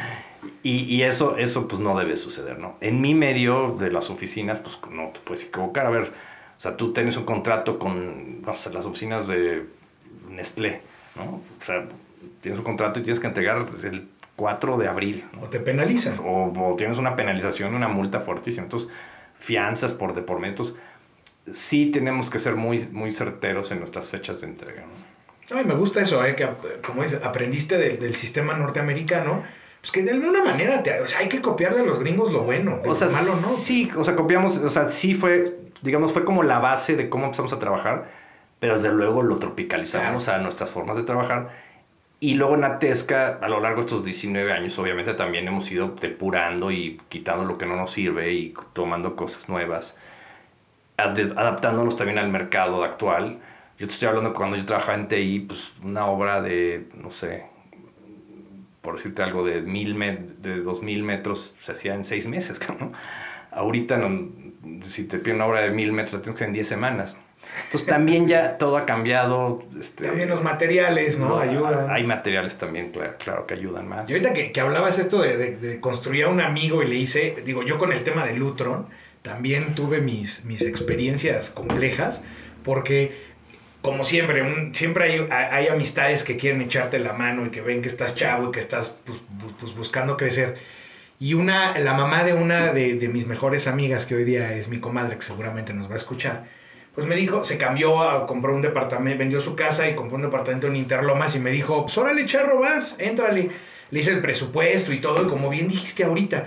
[0.63, 2.77] Y, y, eso, eso pues no debe suceder, ¿no?
[2.81, 5.85] En mi medio de las oficinas, pues no te puedes equivocar.
[5.87, 9.67] A ver, o sea, tú tienes un contrato con no sé, las oficinas de
[10.31, 10.81] Nestlé,
[11.25, 11.43] ¿no?
[11.61, 11.87] O sea,
[12.41, 15.25] tienes un contrato y tienes que entregar el 4 de abril.
[15.33, 15.43] ¿no?
[15.43, 16.19] O te penalizan.
[16.21, 18.65] O, o, tienes una penalización, una multa fuertísima.
[18.65, 18.89] Entonces,
[19.39, 20.65] fianzas por de por medio.
[21.53, 25.57] sí tenemos que ser muy, muy certeros en nuestras fechas de entrega, ¿no?
[25.57, 26.37] Ay, me gusta eso, ¿eh?
[26.37, 26.49] que
[26.87, 29.43] como dices, aprendiste del, del sistema norteamericano
[29.81, 32.43] pues que de alguna manera te, o sea, hay que copiarle a los gringos lo
[32.43, 33.49] bueno, o sea, lo malo no.
[33.49, 37.25] Sí, o sea, copiamos, o sea, sí fue, digamos, fue como la base de cómo
[37.25, 38.11] empezamos a trabajar,
[38.61, 41.49] pero desde luego lo tropicalizamos a nuestras formas de trabajar.
[42.21, 45.97] Y luego en Atesca, a lo largo de estos 19 años, obviamente también hemos ido
[45.99, 49.97] depurando y quitando lo que no nos sirve y tomando cosas nuevas,
[50.99, 53.39] adaptándonos también al mercado actual.
[53.79, 57.47] Yo te estoy hablando cuando yo trabajaba en TI, pues una obra de, no sé,
[58.83, 59.99] por decirte algo, de, mil
[60.43, 62.93] de dos mil metros se hacía en seis meses, ¿no?
[63.51, 64.29] Ahorita, no,
[64.85, 67.17] si te piden una obra de mil metros, la tienes que hacer en diez semanas.
[67.65, 69.63] Entonces también ya todo ha cambiado.
[69.79, 71.39] Este, también los materiales, ¿no?
[71.39, 71.91] Ayudan.
[71.91, 74.09] Hay materiales también, claro, claro que ayudan más.
[74.11, 77.37] Y ahorita que, que hablabas esto de, de, construir a un amigo y le hice,
[77.45, 78.89] digo, yo con el tema de Lutron,
[79.23, 82.23] también tuve mis, mis experiencias complejas,
[82.65, 83.31] porque
[83.83, 87.81] como siempre, un, siempre hay, hay, amistades que quieren echarte la mano y que ven
[87.83, 89.19] que estás chavo y que estás pues,
[89.59, 90.57] pues buscando crecer.
[91.19, 94.69] Y una, la mamá de una de, de, mis mejores amigas, que hoy día es
[94.69, 96.47] mi comadre, que seguramente nos va a escuchar,
[97.01, 100.67] pues me dijo, se cambió, compró un departamento, vendió su casa y compró un departamento
[100.67, 103.51] en Interlomas y me dijo, pues órale, charro, vas, éntrale.
[103.91, 106.47] Le hice el presupuesto y todo, y como bien dijiste ahorita,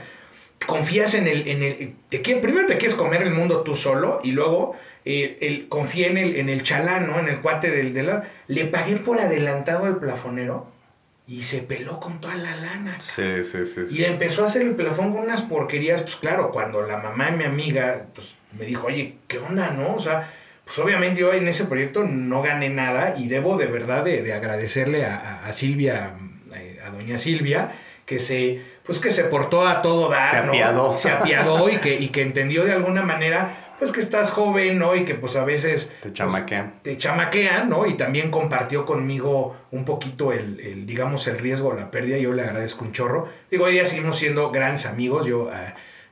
[0.68, 4.32] confías en el, en el, te, primero te quieres comer el mundo tú solo y
[4.32, 7.20] luego eh, el, confié en el, en el chalán, ¿no?
[7.20, 8.22] En el cuate del, del...
[8.48, 10.68] Le pagué por adelantado al plafonero
[11.28, 13.00] y se peló con toda la lana.
[13.00, 16.02] Sí, sí, sí, Y empezó a hacer el plafón con unas porquerías.
[16.02, 19.96] Pues claro, cuando la mamá de mi amiga pues, me dijo, oye, ¿qué onda, no?
[19.96, 20.32] O sea,
[20.65, 24.34] pues obviamente yo en ese proyecto no gané nada y debo de verdad de, de
[24.34, 26.13] agradecerle a, a, Silvia,
[26.56, 27.71] eh, a doña Silvia,
[28.06, 30.91] que se, pues que se portó a todo dar, se apiadó.
[30.91, 30.97] ¿no?
[30.97, 34.95] Se apiadó y que, y que entendió de alguna manera pues que estás joven, ¿no?
[34.95, 35.88] Y que pues a veces...
[35.88, 36.76] Te pues, chamaquean.
[36.84, 37.86] te chamaquean, ¿no?
[37.86, 42.17] Y también compartió conmigo un poquito el, el, digamos, el riesgo, la pérdida.
[42.17, 43.28] Yo le agradezco un chorro.
[43.52, 45.26] Digo, hoy día seguimos siendo grandes amigos.
[45.26, 45.52] Yo uh,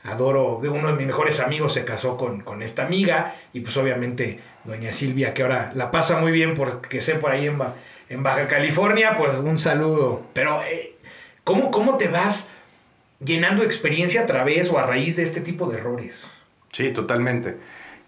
[0.04, 3.36] adoro, de uno de mis mejores amigos se casó con, con esta amiga.
[3.54, 7.48] Y pues obviamente doña Silvia, que ahora la pasa muy bien porque sé por ahí
[7.48, 7.58] en,
[8.10, 10.24] en Baja California, pues un saludo.
[10.34, 10.96] Pero, eh,
[11.44, 12.50] ¿cómo, ¿cómo te vas
[13.24, 16.28] llenando experiencia a través o a raíz de este tipo de errores?
[16.72, 17.58] Sí, totalmente.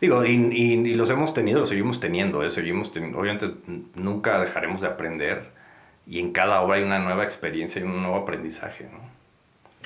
[0.02, 2.50] Digo, y, y, los hemos tenido, los seguimos teniendo, ¿eh?
[2.50, 3.52] seguimos teniendo, obviamente
[3.96, 5.52] nunca dejaremos de aprender
[6.06, 9.13] y en cada obra hay una nueva experiencia y un nuevo aprendizaje, ¿no?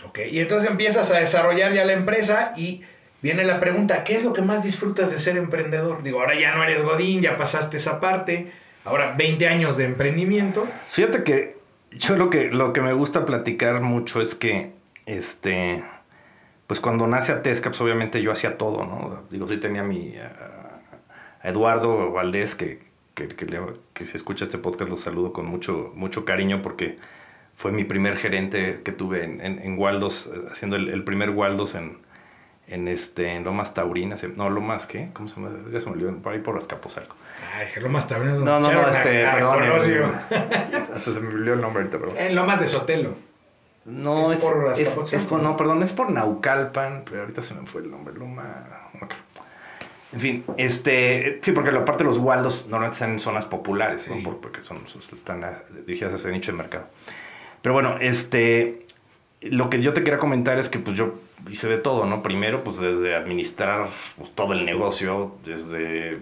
[0.05, 2.83] Ok, y entonces empiezas a desarrollar ya la empresa y
[3.21, 6.03] viene la pregunta, ¿qué es lo que más disfrutas de ser emprendedor?
[6.03, 8.51] Digo, ahora ya no eres Godín, ya pasaste esa parte,
[8.86, 10.67] ahora 20 años de emprendimiento.
[10.91, 11.57] Fíjate que
[11.91, 14.71] yo lo que, lo que me gusta platicar mucho es que,
[15.05, 15.83] este
[16.67, 19.23] pues cuando nace Atesca, pues obviamente yo hacía todo, ¿no?
[19.31, 22.79] Digo, sí tenía mi a Eduardo Valdés, que,
[23.15, 26.97] que, que, si escucha este podcast lo saludo con mucho, mucho cariño porque
[27.57, 31.97] fue mi primer gerente que tuve en, en, Waldos, haciendo el, primer Waldos en,
[32.67, 35.09] en, este, en Lomas Taurinas, no, Lomas, ¿qué?
[35.11, 35.49] ¿Cómo se llama?
[35.73, 37.15] Ya se me olvidó, por ahí por Escaposalco.
[37.55, 38.37] Ay, Lomas Taurinas.
[38.37, 40.13] No, no, no, este, perdón.
[40.93, 42.15] hasta se me olvidó el nombre ahorita, perdón.
[42.19, 43.15] En Lomas de Sotelo.
[43.85, 47.81] No, es, por es, por, no, perdón, es por Naucalpan, pero ahorita se me fue
[47.81, 48.67] el nombre, Luma.
[50.13, 54.09] En fin, este, sí, porque la parte de los Waldos normalmente están en zonas populares,
[54.09, 54.39] ¿no?
[54.39, 55.43] porque son, están
[55.85, 56.85] dirigidas a ese nicho de mercado.
[57.67, 58.86] Pero bueno, este,
[59.41, 61.15] lo que yo te quería comentar es que pues yo
[61.49, 62.23] hice de todo, ¿no?
[62.23, 66.19] Primero, pues desde administrar pues, todo el negocio, desde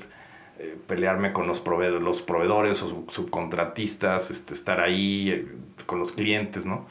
[0.58, 5.48] eh, pelearme con los, proveedores, los proveedores o subcontratistas, este, estar ahí eh,
[5.86, 6.88] con los clientes, ¿no?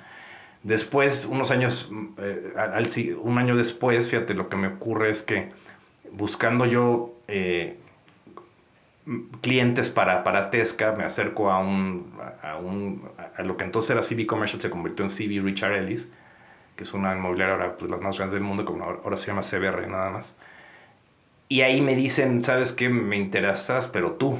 [0.62, 5.50] Después, unos años, eh, un año después, fíjate, lo que me ocurre es que
[6.12, 7.12] buscando yo
[9.40, 12.12] clientes para, para Tesca, me acerco a un,
[12.42, 16.08] a un, a lo que entonces era CB Commercial, se convirtió en CB Richard Ellis,
[16.76, 19.42] que es una inmobiliaria ahora, pues, las más grandes del mundo, como ahora se llama
[19.42, 20.36] CBR nada más.
[21.48, 22.88] Y ahí me dicen, ¿sabes qué?
[22.88, 24.38] Me interesas, pero tú.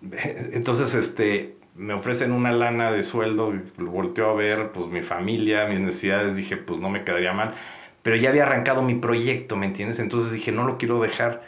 [0.52, 5.66] Entonces, este, me ofrecen una lana de sueldo, lo volteo a ver, pues mi familia,
[5.66, 7.54] mis necesidades, dije, pues no me quedaría mal.
[8.02, 9.98] Pero ya había arrancado mi proyecto, ¿me entiendes?
[9.98, 11.42] Entonces dije, no lo quiero dejar.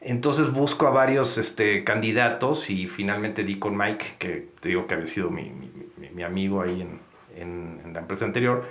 [0.00, 4.94] Entonces busco a varios este, candidatos y finalmente di con Mike, que te digo que
[4.94, 5.70] había sido mi, mi,
[6.14, 7.00] mi amigo ahí en,
[7.36, 8.64] en, la empresa anterior.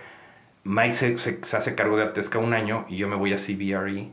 [0.63, 4.09] Mike se, se, hace cargo de Atesca un año y yo me voy a CBRE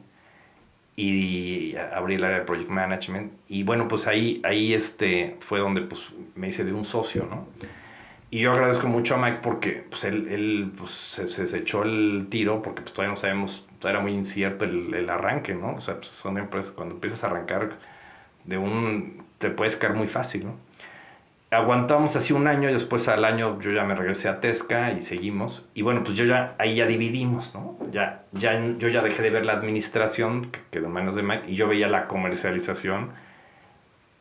[0.96, 3.33] y abrí el área de Project Management.
[3.48, 6.03] Y bueno, pues ahí, ahí este, fue donde pues,
[6.35, 7.46] me hice de un socio, ¿no?
[8.33, 12.29] Y yo agradezco mucho a Mike porque pues, él, él pues, se, se, echó el
[12.31, 15.75] tiro porque pues, todavía no sabemos, era muy incierto el, el arranque, ¿no?
[15.75, 17.77] O sea, pues, son empresas, cuando empiezas a arrancar
[18.45, 20.57] de un, te puedes caer muy fácil, ¿no?
[21.51, 25.03] Aguantamos así un año y después al año yo ya me regresé a Tesca y
[25.03, 25.68] seguimos.
[25.75, 27.77] Y bueno, pues yo ya, ahí ya dividimos, ¿no?
[27.90, 31.55] Ya, ya, yo ya dejé de ver la administración, que quedó manos de Mike, y
[31.55, 33.11] yo veía la comercialización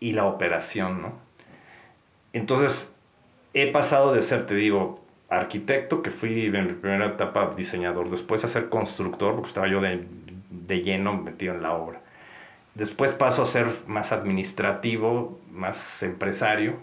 [0.02, 1.14] y la operación, ¿no?
[2.34, 2.94] Entonces,
[3.54, 8.44] he pasado de ser, te digo, arquitecto, que fui en mi primera etapa diseñador, después
[8.44, 10.06] a ser constructor, porque estaba yo de,
[10.50, 12.02] de lleno metido en la obra.
[12.76, 16.78] Después paso a ser más administrativo, más empresario.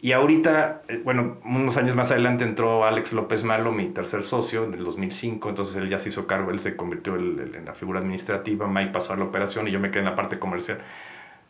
[0.00, 4.64] Y ahorita, eh, bueno, unos años más adelante entró Alex López Malo, mi tercer socio,
[4.64, 7.98] en el 2005, entonces él ya se hizo cargo, él se convirtió en la figura
[8.00, 10.78] administrativa, Mike pasó a la operación y yo me quedé en la parte comercial.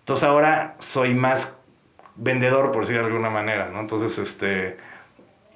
[0.01, 1.58] Entonces ahora soy más
[2.19, 3.81] vendedor, por decirlo de alguna manera, ¿no?
[3.81, 4.77] Entonces, este...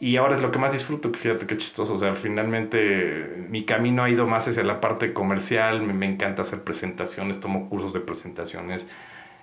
[0.01, 4.03] Y ahora es lo que más disfruto, fíjate qué chistoso, o sea, finalmente mi camino
[4.03, 8.01] ha ido más hacia la parte comercial, me, me encanta hacer presentaciones, tomo cursos de
[8.01, 8.89] presentaciones,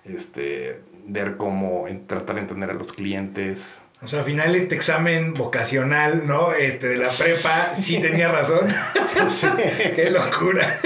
[0.04, 3.82] este, ver cómo tratar de entender a los clientes.
[4.02, 6.54] O sea, al final este examen vocacional, ¿no?
[6.54, 8.68] Este de la prepa, sí tenía razón.
[9.28, 9.48] sí.
[9.96, 10.80] Qué locura.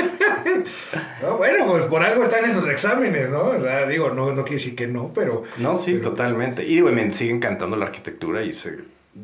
[1.37, 3.43] Bueno, pues por algo están esos exámenes, ¿no?
[3.43, 5.43] O sea, digo, no, no quiere decir que no, pero...
[5.57, 6.65] No, sí, totalmente.
[6.67, 8.53] Y me sigue encantando la arquitectura y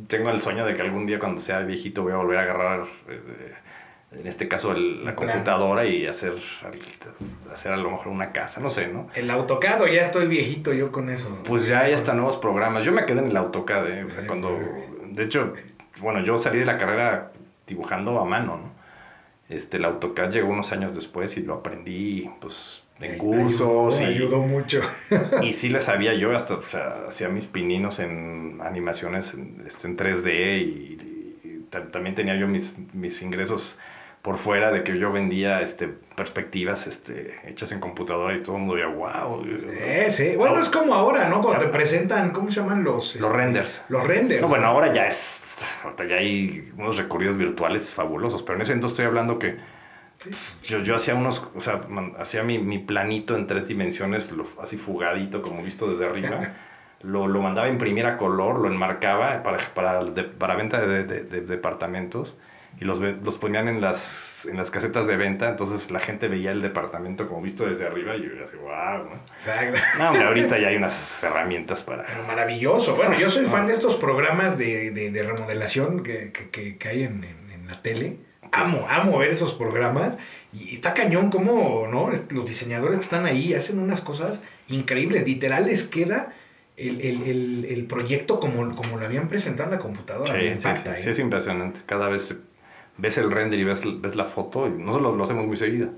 [0.08, 2.82] tengo el sueño de que algún día cuando sea viejito voy a volver a agarrar,
[3.08, 3.54] eh,
[4.12, 6.34] en este caso, la computadora y hacer,
[7.52, 9.08] hacer a lo mejor una casa, no sé, ¿no?
[9.14, 11.40] El AutoCAD, ya estoy viejito yo con eso.
[11.44, 12.84] Pues ya hay hasta nuevos programas.
[12.84, 14.04] Yo me quedé en el AutoCAD, ¿eh?
[14.04, 14.58] O sea, cuando...
[15.06, 15.54] De hecho,
[16.02, 17.32] bueno, yo salí de la carrera
[17.68, 18.79] dibujando a mano, ¿no?
[19.50, 24.00] Este, el AutoCAD llegó unos años después y lo aprendí, pues, en cursos.
[24.00, 24.82] y, ayudó mucho.
[25.42, 29.88] y sí le sabía yo, hasta, o sea, hacía mis pininos en animaciones en, este,
[29.88, 30.98] en 3D y,
[31.92, 33.78] también tenía yo mis, mis ingresos
[34.22, 38.64] por fuera de que yo vendía este, perspectivas este, hechas en computadora y todo el
[38.64, 39.46] mundo veía, wow.
[39.46, 40.36] Sí, sí.
[40.36, 41.42] Bueno, es como ahora, ¿no?
[41.42, 43.16] Cuando te presentan, ¿cómo se llaman los?
[43.16, 43.86] Los este, renders.
[43.90, 44.42] Los renders.
[44.42, 45.42] No, bueno, ahora ya es
[45.84, 49.58] ahorita ya hay unos recorridos virtuales fabulosos, pero en ese entonces estoy hablando que
[50.64, 51.82] yo, yo hacía unos, o sea,
[52.18, 56.56] hacía mi, mi, planito en tres dimensiones, lo, así fugadito, como visto desde arriba.
[57.02, 60.02] lo, lo, mandaba a imprimir a color, lo enmarcaba para, para,
[60.38, 62.38] para venta de, de, de, departamentos
[62.82, 66.52] y los, los ponían en las, en las casetas de venta, entonces la gente veía
[66.52, 69.16] el departamento como visto desde arriba y yo así, wow, ¿no?
[69.34, 69.80] Exacto.
[69.98, 72.06] No, ahorita ya hay unas herramientas para...
[72.26, 72.96] maravilloso.
[72.96, 77.26] Bueno, yo soy fan de estos programas de, de, remodelación que, que, que hay en,
[77.26, 78.18] en, la tele.
[78.52, 80.18] Amo, amo ver esos programas
[80.54, 82.10] y está cañón como, ¿no?
[82.30, 86.34] Los diseñadores que están ahí hacen unas cosas increíbles, literal les queda...
[86.78, 90.34] El, el, el, proyecto como, como lo habían presentado en la computadora.
[90.34, 91.82] Sí, sí, sí, sí, es impresionante.
[91.86, 92.40] Cada vez
[93.00, 95.90] ves el render y ves, ves la foto, y nosotros lo, hacemos muy seguido.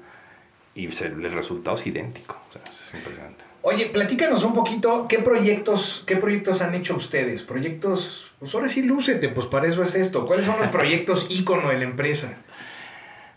[0.73, 2.37] Y el resultado es idéntico.
[2.49, 3.43] O sea, es impresionante.
[3.63, 7.43] Oye, platícanos un poquito, ¿qué proyectos, qué proyectos han hecho ustedes?
[7.43, 10.25] Proyectos, pues ahora sí lúcete, pues para eso es esto.
[10.25, 12.37] ¿Cuáles son los proyectos ícono de la empresa?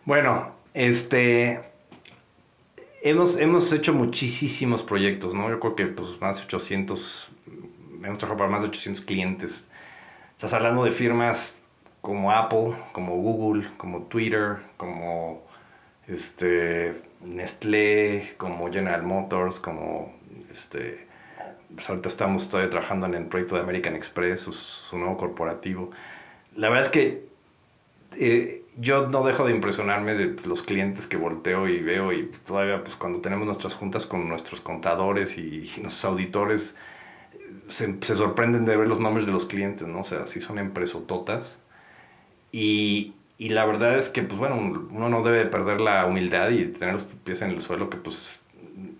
[0.04, 1.60] Bueno, este,
[3.02, 5.50] hemos, hemos hecho muchísimos proyectos, ¿no?
[5.50, 7.28] Yo creo que pues más de 800,
[8.02, 9.68] hemos trabajado para más de 800 clientes.
[10.32, 11.54] Estás hablando de firmas
[12.04, 15.42] como Apple, como Google, como Twitter, como
[16.06, 20.14] este, Nestlé, como General Motors, como
[20.52, 21.06] este,
[21.74, 25.92] pues ahorita estamos todavía trabajando en el proyecto de American Express, su, nuevo corporativo.
[26.54, 27.24] La verdad es que
[28.18, 32.84] eh, yo no dejo de impresionarme de los clientes que volteo y veo y todavía
[32.84, 36.76] pues cuando tenemos nuestras juntas con nuestros contadores y, nuestros auditores
[37.68, 40.00] se, se, sorprenden de ver los nombres de los clientes, ¿no?
[40.00, 41.63] O sea, si son empresototas
[42.54, 46.66] y, y la verdad es que, pues bueno, uno no debe perder la humildad y
[46.66, 48.44] tener los pies en el suelo, que pues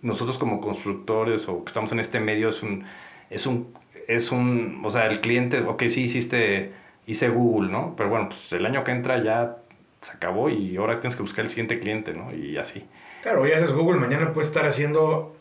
[0.03, 2.85] nosotros como constructores o que estamos en este medio es un,
[3.31, 3.73] es un,
[4.09, 6.73] es un, o sea, el cliente, ok, sí hiciste,
[7.07, 7.95] hice Google, ¿no?
[7.97, 9.59] Pero bueno, pues el año que entra ya
[10.03, 12.35] se acabó y ahora tienes que buscar el siguiente cliente, ¿no?
[12.35, 12.85] Y así.
[13.23, 15.37] Claro, hoy haces Google, mañana puedes estar haciendo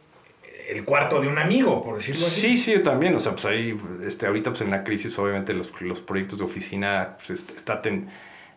[0.70, 2.58] el cuarto de un amigo, por decirlo así.
[2.58, 3.16] Sí, sí, también.
[3.16, 6.46] O sea, pues ahí, este, ahorita pues en la crisis, obviamente los, los proyectos de
[6.46, 7.82] oficina, pues, está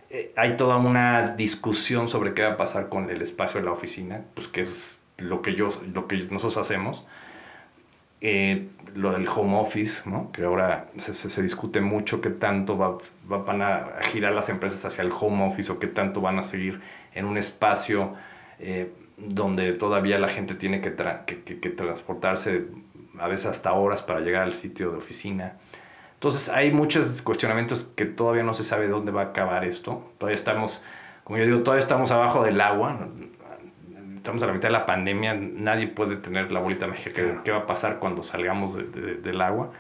[0.09, 3.73] eh, hay toda una discusión sobre qué va a pasar con el espacio de la
[3.73, 7.05] oficina, pues que es lo que, yo, lo que nosotros hacemos.
[8.23, 10.33] Eh, lo del home office, ¿no?
[10.33, 15.03] que ahora se, se, discute mucho qué tanto va, van a girar las empresas hacia
[15.03, 16.81] el home office o qué tanto van a seguir
[17.15, 18.15] en un espacio
[18.59, 20.95] eh, donde todavía la gente tiene que,
[21.27, 22.67] que, que, transportarse
[23.19, 25.57] a veces hasta horas para llegar al sitio de oficina.
[26.14, 30.12] Entonces hay muchos cuestionamientos que todavía no se sabe dónde va a acabar esto.
[30.19, 30.83] Todavía estamos,
[31.25, 33.09] como yo digo, todavía estamos abajo del agua
[34.27, 37.59] estamos a la mitad de la pandemia, nadie puede tener la bolita mágica qué va
[37.59, 39.71] a pasar cuando salgamos del agua.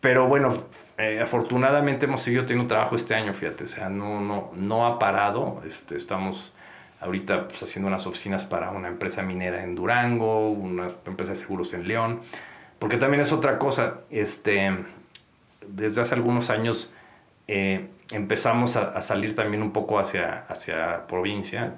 [0.00, 0.64] Pero bueno,
[0.98, 4.98] eh, afortunadamente hemos seguido teniendo trabajo este año, fíjate, o sea, no, no, no ha
[4.98, 5.62] parado.
[5.66, 6.52] Este, estamos
[7.00, 11.72] ahorita pues, haciendo unas oficinas para una empresa minera en Durango, una empresa de seguros
[11.74, 12.20] en León,
[12.78, 14.76] porque también es otra cosa, este,
[15.66, 16.92] desde hace algunos años
[17.46, 21.74] eh, empezamos a, a, salir también un poco hacia, hacia provincia,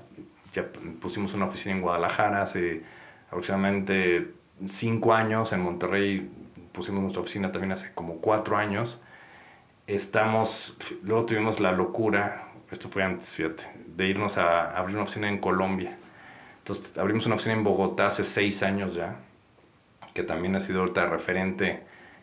[0.53, 0.67] ya
[1.01, 2.83] pusimos una oficina en Guadalajara hace
[3.29, 4.33] aproximadamente
[4.67, 6.31] cinco años, en Monterrey
[6.73, 9.01] pusimos nuestra oficina también hace como cuatro años.
[9.87, 13.65] Estamos, luego tuvimos la locura, esto fue antes, fíjate,
[14.01, 15.99] de irnos a abrir una oficina en Colombia.
[16.59, 19.17] Entonces abrimos una oficina en Bogotá hace seis años ya,
[20.15, 21.83] que también ha sido ahorita referente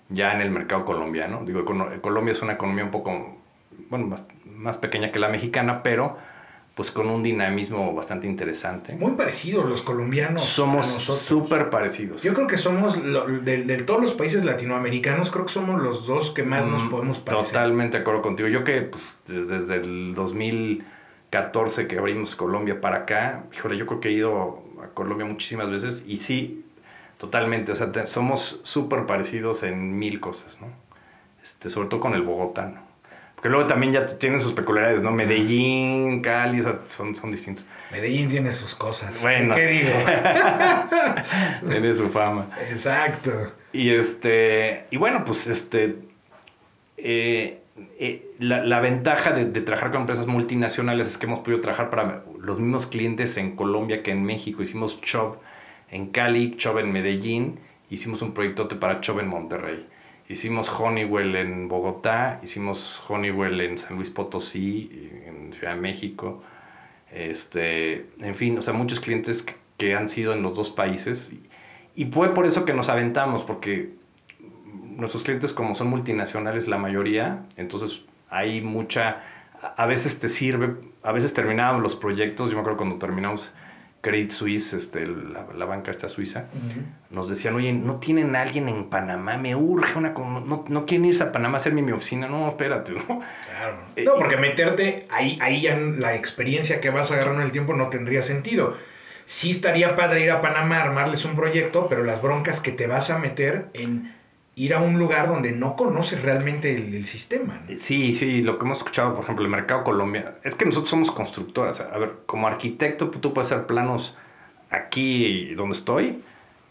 [0.10, 1.44] ya en el mercado colombiano.
[1.46, 3.38] Digo, Colombia es una economía un poco,
[3.90, 6.18] bueno, más, más pequeña que la mexicana, pero
[6.74, 8.94] pues con un dinamismo bastante interesante.
[8.94, 10.44] Muy parecidos los colombianos.
[10.44, 12.24] Somos súper parecidos.
[12.24, 16.44] Yo creo que somos, de, todos los países latinoamericanos, creo que somos los dos que
[16.44, 17.54] más nos mm, podemos parecer.
[17.54, 18.48] Totalmente de acuerdo contigo.
[18.48, 20.14] Yo que pues, desde, el
[21.32, 25.70] 2014 que abrimos Colombia para acá, híjole, yo creo que he ido a Colombia muchísimas
[25.70, 26.66] veces y sí,
[27.18, 30.68] totalmente, o sea, somos súper parecidos en mil cosas, ¿no?
[31.44, 32.86] Este, sobre todo con el bogotano.
[33.36, 35.12] Porque luego también ya tienen sus peculiaridades, ¿no?
[35.12, 37.68] Medellín, Cali, son, son distintos.
[37.92, 39.22] Medellín tiene sus cosas.
[39.22, 39.54] Bueno.
[39.54, 39.92] ¿Qué digo?
[41.70, 42.48] tiene su fama.
[42.72, 43.54] Exacto.
[43.72, 45.98] Y este, y bueno, pues este,
[46.98, 47.62] eh,
[48.00, 52.24] eh, la, la, ventaja de, trabajar con empresas multinacionales es que hemos podido trabajar para
[52.40, 54.64] los mismos clientes en Colombia que en México.
[54.64, 55.38] Hicimos Chop
[55.90, 57.60] en Cali, Chop en Medellín,
[57.90, 59.88] hicimos un proyectote para Chop en Monterrey.
[60.30, 66.44] Hicimos Honeywell en Bogotá, hicimos Honeywell en San Luis Potosí, en Ciudad de México.
[67.12, 69.46] Este, en fin, o sea, muchos clientes
[69.78, 71.32] que, han sido en los dos países.
[71.96, 73.92] Y, fue por eso que nos aventamos, porque
[74.98, 79.24] nuestros clientes como son multinacionales la mayoría, entonces hay mucha,
[79.76, 83.54] a veces te sirve, a veces terminábamos los proyectos, yo me acuerdo cuando terminamos
[84.02, 86.46] Credit Suisse, este, la, banca esta suiza,
[87.10, 89.38] nos decían, oye, ¿no tienen alguien en Panamá?
[89.38, 90.10] Me urge una...
[90.10, 92.28] No, no quieren irse a Panamá a hacerme mi oficina.
[92.28, 93.06] No, espérate, ¿no?
[93.06, 93.78] Claro.
[93.96, 97.52] Eh, no, porque meterte ahí, ahí ya la experiencia que vas a agarrar en el
[97.52, 98.78] tiempo no tendría sentido.
[99.26, 103.10] Sí estaría padre ir a Panamá, armarles un proyecto, pero las broncas que te vas
[103.10, 104.16] a meter en
[104.58, 107.62] ir a un lugar donde no conoces realmente el, sistema.
[107.78, 111.12] Sí, sí, lo que hemos escuchado, por ejemplo, el mercado colombiano, es que nosotros somos
[111.12, 111.80] constructoras.
[111.80, 114.18] A ver, como arquitecto, pues, tú puedes hacer planos
[114.72, 116.24] aquí donde estoy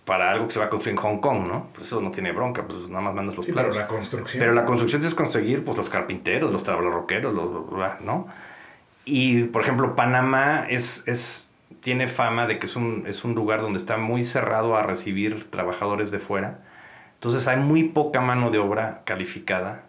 [0.05, 1.69] para algo que se va a construir en Hong Kong, ¿no?
[1.75, 3.71] Pues eso no tiene bronca, pues nada más mandas los planos.
[3.71, 4.41] Pero la construcción.
[4.41, 8.27] Pero la construcción es conseguir, pues, los carpinteros, los tablarroqueros, los, ¿no?
[9.05, 11.49] Y, por ejemplo, Panamá es, es,
[11.83, 15.49] tiene fama de que es un, es un lugar donde está muy cerrado a recibir
[15.53, 16.66] trabajadores de fuera
[17.27, 19.83] entonces hay muy poca mano de obra calificada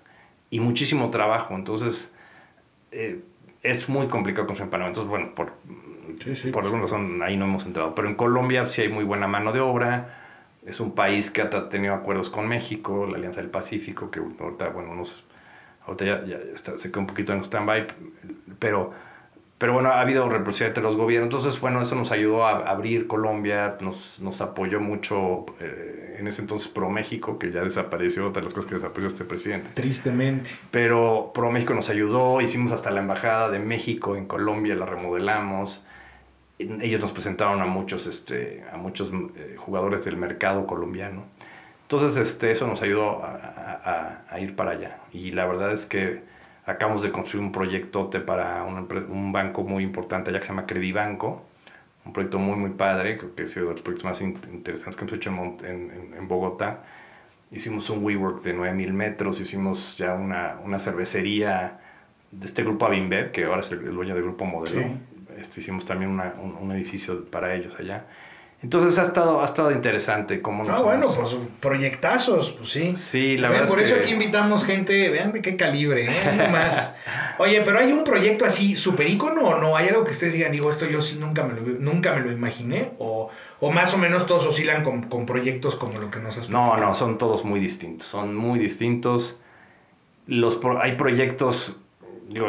[0.50, 1.54] y muchísimo trabajo.
[1.54, 2.12] Entonces
[2.92, 3.22] eh,
[3.62, 4.88] es muy complicado construir en Panamá.
[4.88, 5.54] Entonces, bueno, por,
[6.52, 7.94] por alguna razón ahí no hemos entrado.
[7.94, 10.18] Pero en Colombia sí hay muy buena mano de obra.
[10.66, 14.70] Es un país que ha tenido acuerdos con México, la Alianza del Pacífico, que ahorita,
[14.70, 15.24] bueno, nos,
[15.86, 17.86] ahorita ya, ya está, se quedó un poquito en stand-by,
[18.58, 18.94] pero
[19.58, 21.28] pero bueno, ha habido represión entre los gobiernos.
[21.28, 26.42] Entonces, bueno, eso nos ayudó a abrir Colombia, nos, nos apoyó mucho eh, en ese
[26.42, 29.72] entonces Pro México, que ya desapareció, otras las cosas que desapareció este presidente.
[29.74, 30.52] Tristemente.
[30.70, 35.84] Pero Pro México nos ayudó, hicimos hasta la Embajada de México en Colombia, la remodelamos.
[36.60, 41.24] Ellos nos presentaron a muchos, este, a muchos eh, jugadores del mercado colombiano.
[41.84, 45.00] Entonces, este, eso nos ayudó a, a, a ir para allá.
[45.12, 46.22] Y la verdad es que
[46.68, 50.66] Acabamos de construir un proyectote para un, un banco muy importante allá que se llama
[50.68, 51.44] Credibanco.
[52.06, 55.04] Un proyecto muy, muy padre, creo que ha sido de los proyectos más interesantes que
[55.04, 56.84] hemos hecho en, en, en Bogotá.
[57.52, 61.80] Hicimos un WeWork de 9000 metros, hicimos ya una, una cervecería
[62.32, 64.86] de este grupo Avinbev, que ahora es el, dueño del grupo Modelo.
[65.38, 68.06] Este, hicimos también una, un, un, edificio para ellos allá.
[68.64, 72.96] Entonces ha estado, ha estado interesante cómo nos Ah, bueno, pues proyectazos, pues sí.
[72.96, 76.48] Sí, la verdad Por eso aquí invitamos gente, vean de qué calibre, ¿eh?
[76.52, 76.96] más.
[77.38, 79.78] Oye, pero hay un proyecto así super ícono o no?
[79.78, 82.32] ¿Hay algo que ustedes digan, digo, esto yo sí nunca me lo, nunca me lo
[82.32, 82.94] imaginé?
[82.98, 83.30] ¿O,
[83.60, 86.78] o más o menos todos oscilan con, con proyectos como lo que nos has No,
[86.78, 88.08] no, son todos muy distintos.
[88.08, 89.40] Son muy distintos.
[90.26, 91.80] Los hay proyectos,
[92.28, 92.48] digo,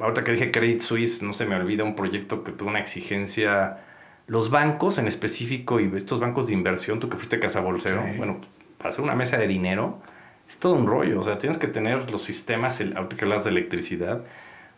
[0.00, 3.78] ahorita que dije Credit Suisse, no se me olvida un proyecto que tuvo una exigencia.
[4.26, 8.40] Los bancos en específico y estos bancos de inversión, tú que fuiste casa bolsero, bueno,
[8.78, 10.00] para hacer una mesa de dinero
[10.48, 11.20] es todo un rollo.
[11.20, 14.24] O sea, tienes que tener los sistemas, ahorita que hablas de electricidad,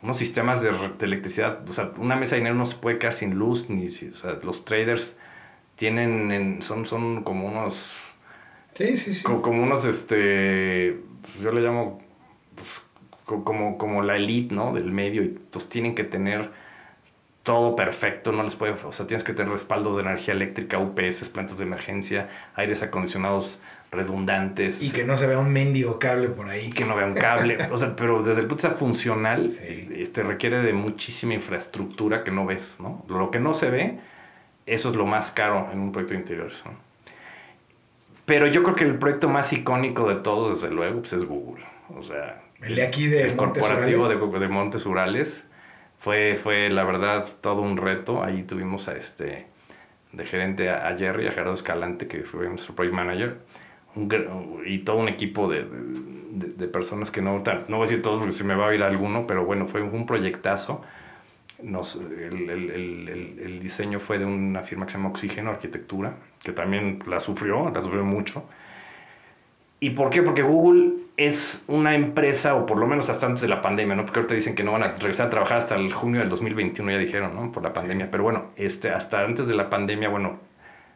[0.02, 0.70] unos sistemas de,
[1.00, 1.68] electricidad.
[1.68, 4.38] O sea, una mesa de dinero no se puede quedar sin luz, ni o sea,
[4.42, 5.16] los traders
[5.76, 8.14] tienen, son, son como unos...
[8.74, 9.24] Sí, sí, sí.
[9.24, 11.00] Como, unos, este,
[11.42, 12.00] yo le llamo
[12.54, 14.72] pues, como, como la elite, ¿no?
[14.72, 16.50] Del medio, y entonces tienen que tener
[17.48, 21.30] todo perfecto, no les puede, o sea, tienes que tener respaldos de energía eléctrica, UPS,
[21.30, 23.58] plantas de emergencia, aires acondicionados
[23.90, 24.82] redundantes.
[24.82, 26.68] Y que no se vea un mendigo cable por ahí.
[26.68, 27.56] Que no vea un cable.
[27.72, 29.50] o sea, pero desde el punto de vista funcional,
[29.96, 33.02] este, requiere de muchísima infraestructura que no ves, ¿no?
[33.08, 33.98] Lo que no se ve,
[34.66, 36.62] eso es lo más caro en un proyecto de interiores,
[38.26, 41.64] Pero yo creo que el proyecto más icónico de todos, desde luego, pues es Google.
[41.98, 45.47] O sea, el de aquí de el corporativo de, de, Montes Urales
[45.98, 48.22] fue, fue, la verdad, todo un reto.
[48.22, 49.46] Ahí tuvimos a este
[50.12, 53.38] de gerente a, Jerry, a Gerardo Escalante, que fue nuestro project manager
[54.64, 55.66] y todo un equipo de,
[56.30, 58.82] de, personas que no, no voy a decir todos porque se me va a ir
[58.82, 60.82] alguno, pero bueno, fue un proyectazo.
[61.62, 66.52] Nos, el, el, el, diseño fue de una firma que se llama Oxígeno Arquitectura, que
[66.52, 68.44] también la sufrió, la sufrió mucho.
[69.80, 70.22] ¿Y por qué?
[70.22, 74.04] Porque Google es una empresa, o por lo menos hasta antes de la pandemia, ¿no?
[74.04, 76.92] Porque ahorita dicen que no van a regresar a trabajar hasta el junio del 2021,
[76.92, 77.50] ya dijeron, ¿no?
[77.50, 78.08] Por la pandemia.
[78.08, 80.38] Pero bueno, este, hasta antes de la pandemia, bueno,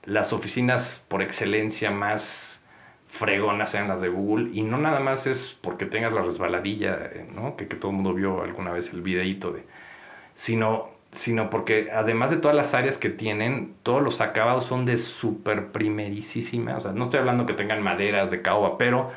[0.05, 2.63] las oficinas por excelencia más
[3.09, 7.57] fregonas sean las de Google y no nada más es porque tengas la resbaladilla, ¿no?
[7.57, 9.65] Que, que todo el mundo vio alguna vez el videíto de...
[10.35, 14.99] Sino, sino porque además de todas las áreas que tienen, todos los acabados son de
[14.99, 16.77] súper primerísima.
[16.77, 19.11] O sea, no estoy hablando que tengan maderas de caoba, pero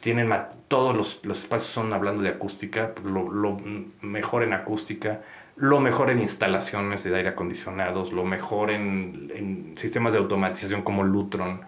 [0.00, 0.32] tienen
[0.68, 3.58] todos los, los, espacios son hablando de acústica, lo, lo,
[4.00, 5.22] mejor en acústica,
[5.56, 11.02] lo mejor en instalaciones de aire acondicionados, lo mejor en, en sistemas de automatización como
[11.04, 11.60] Lutron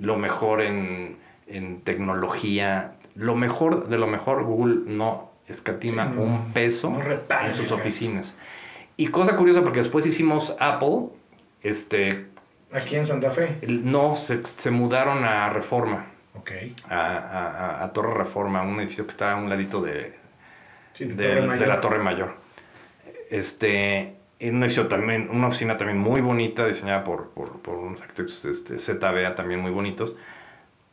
[0.00, 6.94] lo mejor en, en tecnología, lo mejor de lo mejor, Google no escatima un peso
[7.44, 8.34] en sus oficinas.
[8.96, 11.08] Y cosa curiosa, porque después hicimos Apple,
[11.62, 12.26] este...
[12.72, 13.58] ¿Aquí en Santa Fe?
[13.68, 16.06] No, se, se mudaron a Reforma.
[16.38, 16.50] Ok.
[16.88, 20.14] A, a, a, Torre Reforma, un edificio que está a un ladito de,
[20.98, 22.34] de, la Torre Mayor.
[23.30, 28.44] Este, en una, también, una oficina también muy bonita, diseñada por, por, por unos arquitectos
[28.44, 30.16] este, ZBA también muy bonitos,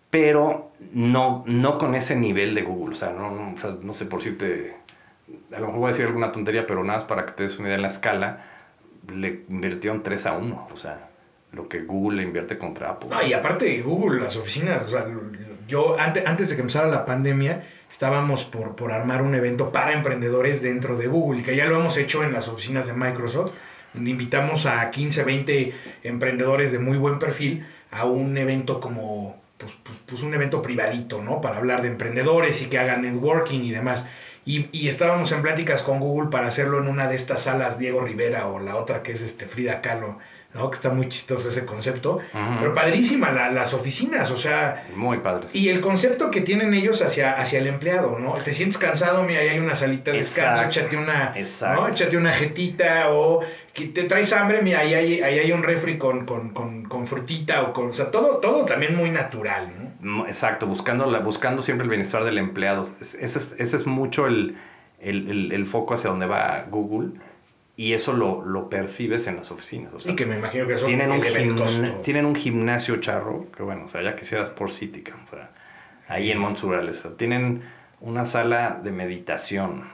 [0.09, 2.93] pero no, no con ese nivel de Google.
[2.93, 4.75] O sea, no, no, o sea, no sé por si te...
[5.53, 7.57] A lo mejor voy a decir alguna tontería, pero nada más para que te des
[7.57, 8.45] una idea en la escala,
[9.13, 10.67] le invirtieron 3 a 1.
[10.71, 11.10] O sea,
[11.53, 13.09] lo que Google le invierte contra Apple.
[13.27, 15.05] y aparte de Google, las oficinas, o sea,
[15.67, 19.93] yo antes, antes de que empezara la pandemia, estábamos por, por armar un evento para
[19.93, 23.51] emprendedores dentro de Google, que ya lo hemos hecho en las oficinas de Microsoft,
[23.93, 25.73] donde invitamos a 15, 20
[26.03, 31.21] emprendedores de muy buen perfil a un evento como, pues, pues, pues, un evento privadito,
[31.21, 31.41] ¿no?
[31.41, 34.07] Para hablar de emprendedores y que hagan networking y demás.
[34.45, 38.01] Y, y, estábamos en pláticas con Google para hacerlo en una de estas salas Diego
[38.01, 40.17] Rivera o la otra que es este Frida Kahlo
[40.53, 40.69] ¿no?
[40.69, 42.19] Que está muy chistoso ese concepto.
[42.59, 44.87] Pero padrísima las oficinas, o sea...
[44.95, 45.55] Muy padres.
[45.55, 48.33] Y el concepto que tienen ellos hacia, hacia el empleado, ¿no?
[48.33, 51.33] Te sientes cansado, mira, ahí hay una salita de descanso, échate una...
[51.73, 51.87] ¿no?
[51.87, 53.41] Échate una jetita o
[53.73, 57.07] que te traes hambre, mira, ahí hay, ahí hay un refri con, con, con, con,
[57.07, 57.87] frutita o con...
[57.89, 59.71] O sea, todo, todo también muy natural,
[60.01, 60.27] ¿no?
[60.27, 62.83] Exacto, buscando, la, buscando siempre el bienestar del empleado.
[62.99, 64.57] Ese es, ese es mucho el,
[64.99, 67.11] el, el, el foco hacia donde va Google
[67.81, 70.05] y eso lo, lo percibes en las oficinas.
[70.05, 73.89] y que me imagino que eso tienen un, tienen un gimnasio charro, que bueno, o
[73.89, 75.49] sea, ya quisieras por City, o sea,
[76.07, 77.03] ahí en Montsurales.
[77.17, 77.63] tienen
[77.99, 79.89] una sala de meditación,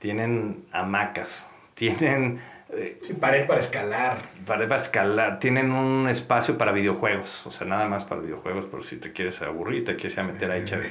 [0.00, 2.40] tienen hamacas, tienen...
[2.70, 4.18] Eh, pared para escalar.
[4.44, 5.38] Pared para escalar.
[5.38, 9.40] Tienen un espacio para videojuegos, o sea, nada más para videojuegos, pero si te quieres
[9.42, 10.90] aburrir, te quieres meter ahí, chévere.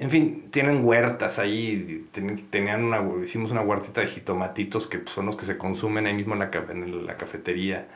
[0.00, 2.08] En fin, tienen huertas ahí,
[2.48, 6.32] tenían una, hicimos una huertita de jitomatitos que son los que se consumen ahí mismo
[6.32, 7.86] en la, en la cafetería,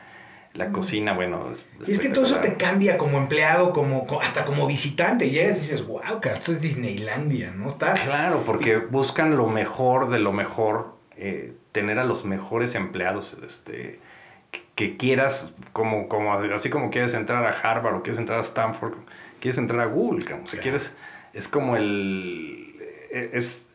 [0.53, 1.51] la cocina, bueno.
[1.85, 5.61] y es que todo eso te cambia como empleado, como hasta como visitante, llegas y
[5.61, 6.01] dices, wow,
[6.31, 7.65] esto es Disneylandia, ¿no?
[7.65, 7.93] Está...
[7.93, 13.99] Claro, porque buscan lo mejor de lo mejor, eh, tener a los mejores empleados, este
[14.75, 18.93] que quieras, como, como, así como quieres entrar a Harvard o quieres entrar a Stanford,
[19.39, 20.95] quieres entrar a Google, como, si quieres
[21.35, 22.75] es como el...
[23.11, 23.67] E, es,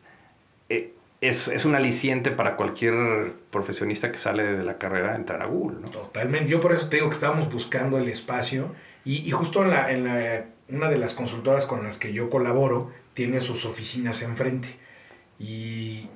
[0.67, 5.47] e, es, es, un aliciente para cualquier profesionista que sale de la carrera entrar a.
[5.47, 5.89] ¿no?
[5.91, 6.49] Totalmente.
[6.49, 8.73] Yo por eso te digo que estábamos buscando el espacio
[9.05, 12.29] y, y justo en, la, en la, una de las consultoras con las que yo
[12.31, 14.79] colaboro tiene sus oficinas enfrente.
[15.37, 16.09] Y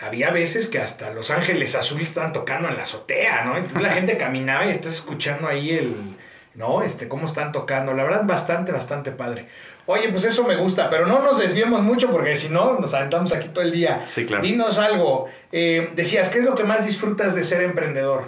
[0.00, 3.56] había veces que hasta Los Ángeles Azules estaban tocando en la azotea, ¿no?
[3.56, 6.16] Entonces la gente caminaba y estás escuchando ahí el,
[6.54, 6.82] ¿no?
[6.82, 7.94] Este, cómo están tocando.
[7.94, 9.48] La verdad, bastante, bastante padre.
[9.90, 13.32] Oye, pues eso me gusta, pero no nos desviemos mucho porque si no, nos aventamos
[13.32, 14.02] aquí todo el día.
[14.04, 14.42] Sí, claro.
[14.42, 15.30] Dinos algo.
[15.50, 18.24] Eh, decías, ¿qué es lo que más disfrutas de ser emprendedor?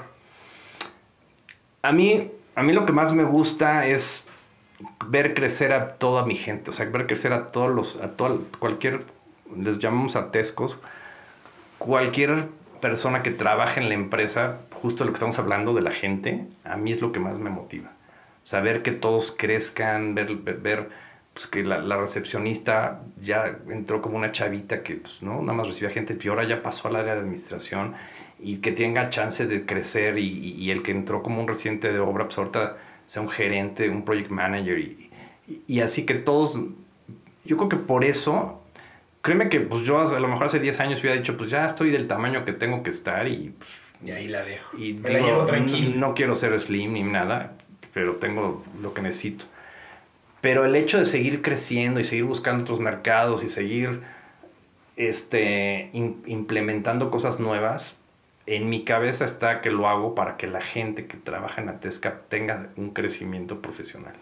[1.82, 4.24] A mí, a mí lo que más me gusta es
[5.04, 8.42] ver crecer a toda mi gente, o sea, ver crecer a todos los, a todo,
[8.58, 9.02] cualquier,
[9.54, 10.78] les llamamos a tescos,
[11.76, 12.46] cualquier
[12.80, 16.78] persona que trabaje en la empresa, justo lo que estamos hablando de la gente, a
[16.78, 17.90] mí es lo que más me motiva.
[18.42, 21.09] O sea, ver que todos crezcan, ver, ver
[21.40, 25.40] pues, que la, la, recepcionista ya entró como una chavita que pues, ¿no?
[25.40, 27.94] nada más recibía gente y ahora ya pasó al área de administración
[28.38, 31.90] y que tenga chance de crecer y, y, y el que entró como un residente
[31.90, 32.76] de obra, pues ahorita
[33.06, 35.10] sea un gerente, un project manager y,
[35.66, 36.58] y, así que todos,
[37.46, 38.62] yo creo que por eso,
[39.22, 41.90] créeme que pues yo a lo mejor hace 10 años hubiera dicho, pues ya estoy
[41.90, 43.54] del tamaño que tengo que estar y...
[43.56, 43.70] Pues,
[44.04, 44.76] y ahí la dejo.
[44.76, 45.90] Y Me digo, la llevo tranquilo.
[45.94, 47.54] No, no quiero ser slim ni nada,
[47.94, 49.46] pero tengo lo que necesito.
[50.40, 54.00] Pero el hecho de seguir creciendo y seguir buscando otros mercados y seguir
[54.96, 57.96] este, implementando cosas nuevas,
[58.46, 62.22] en mi cabeza está que lo hago para que la gente que trabaja en Atesca
[62.28, 64.14] tenga un crecimiento profesional.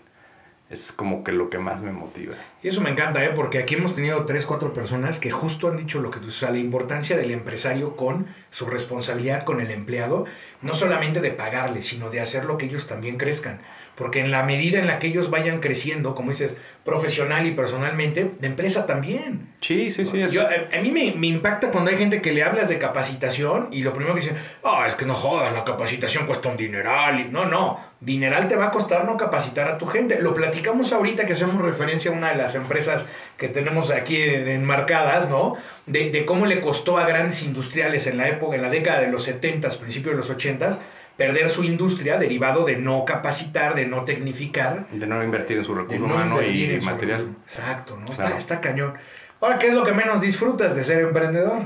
[0.71, 2.35] Es como que lo que más me motiva.
[2.63, 3.33] Y eso me encanta, ¿eh?
[3.35, 6.51] porque aquí hemos tenido tres, cuatro personas que justo han dicho lo que tú, sea,
[6.51, 10.27] la importancia del empresario con su responsabilidad con el empleado,
[10.61, 13.61] no solamente de pagarle, sino de hacer lo que ellos también crezcan.
[13.99, 18.31] Porque en la medida en la que ellos vayan creciendo, como dices, profesional y personalmente,
[18.39, 19.49] de empresa también.
[19.61, 20.25] Sí, sí, sí.
[20.31, 23.71] Yo, a, a, mí me, me, impacta cuando hay gente que le hablas de capacitación
[23.73, 26.57] y lo primero que dicen, ah, oh, es que no jodas, la capacitación cuesta un
[26.57, 27.33] dineral.
[27.33, 30.23] No, no, dineral te va a costar no capacitar a tu gente.
[30.23, 33.05] Lo platicamos ahorita que hacemos referencia a una de las empresas
[33.37, 35.57] que tenemos aquí enmarcadas, ¿no?
[35.87, 39.09] De, de cómo le costó a grandes industriales en la época, en la década de
[39.09, 40.79] los 70, principios de los 80
[41.19, 44.89] perder su industria derivado de no capacitar, de no tecnificar.
[44.91, 47.37] De no invertir en su recurso no humano y material.
[47.43, 48.07] Exacto, ¿no?
[48.07, 48.37] Claro.
[48.37, 48.95] Está, está, cañón.
[49.41, 51.63] Ahora, ¿qué es lo que menos disfrutas de ser emprendedor?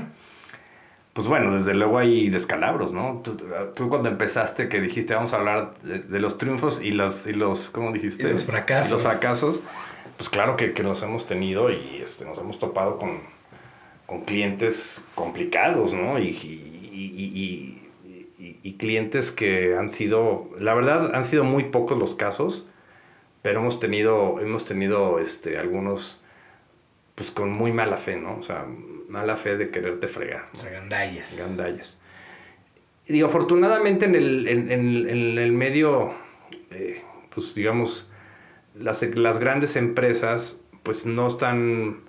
[1.13, 3.21] Pues bueno, desde luego hay descalabros, ¿no?
[3.23, 3.37] Tú,
[3.75, 7.33] tú cuando empezaste que dijiste vamos a hablar de, de, los triunfos y los, y
[7.33, 8.23] los, ¿cómo dijiste?
[8.23, 8.91] Y los fracasos.
[8.91, 9.61] Los fracasos.
[10.17, 13.19] Pues claro que, que los hemos tenido y este, nos hemos topado con,
[14.07, 16.17] con clientes complicados, ¿no?
[16.17, 16.29] Y,
[16.91, 17.72] y,
[18.63, 22.65] y, clientes que han sido, la verdad, han sido muy pocos los casos,
[23.41, 26.23] pero hemos tenido, hemos tenido este, algunos,
[27.15, 28.37] pues con muy mala fe, ¿no?
[28.37, 28.65] O sea,
[29.09, 30.49] mala fe de quererte fregar.
[30.55, 30.71] ¿no?
[30.71, 31.37] Gandallas.
[31.37, 31.99] Gandallas.
[33.05, 36.13] Y digo, afortunadamente en el, en, en, en el medio,
[36.71, 37.03] eh,
[37.33, 38.09] pues digamos,
[38.75, 42.01] las, las grandes empresas, pues no están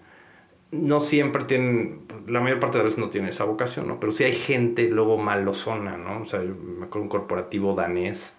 [0.74, 4.00] no siempre tienen, la mayor parte de las veces no tienen esa vocación, ¿no?
[4.00, 6.22] Pero sí hay gente luego malosona, ¿no?
[6.22, 8.36] O sea, me acuerdo un corporativo danés,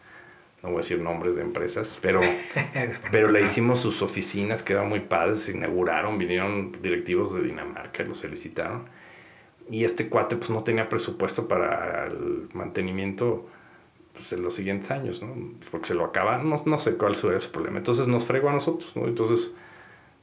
[0.61, 2.21] no voy a decir nombres de empresas, pero,
[3.11, 8.19] pero le hicimos sus oficinas, quedaron muy padres, se inauguraron, vinieron directivos de Dinamarca, los
[8.19, 8.85] solicitaron.
[9.69, 13.47] Y este cuate pues no tenía presupuesto para el mantenimiento
[14.13, 15.35] pues, en los siguientes años, ¿no?
[15.71, 17.77] Porque se lo acaba, no, no sé cuál sería su problema.
[17.77, 19.07] Entonces nos fregó a nosotros, ¿no?
[19.07, 19.53] Entonces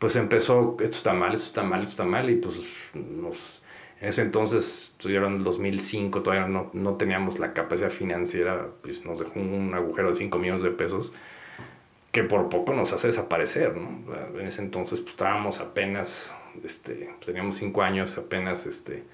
[0.03, 2.59] pues empezó, esto está mal, esto está mal, esto está mal, y pues
[2.93, 3.63] nos,
[4.01, 9.05] en ese entonces, estuvieron en el 2005, todavía no, no teníamos la capacidad financiera, pues
[9.05, 11.13] nos dejó un agujero de 5 millones de pesos,
[12.11, 14.41] que por poco nos hace desaparecer, ¿no?
[14.41, 19.05] En ese entonces, pues estábamos apenas, este, pues, teníamos 5 años apenas, este...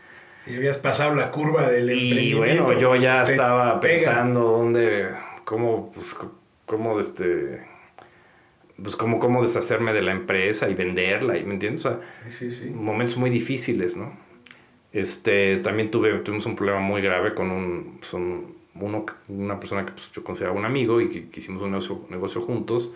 [0.47, 5.11] Y habías pasado la curva del y bueno, yo ya estaba pensando dónde,
[5.45, 6.17] cómo, pues,
[6.65, 7.78] cómo, este
[8.83, 11.85] pues cómo, cómo deshacerme de la empresa y venderla, y, ¿me entiendes?
[11.87, 12.71] O sea, sí, sí, sí.
[12.71, 14.13] momentos muy difíciles, ¿no?
[14.93, 19.93] Este, también tuve, tuvimos un problema muy grave con un, son uno, una persona que
[19.93, 22.95] pues, yo consideraba un amigo y que, que, hicimos un negocio, negocio juntos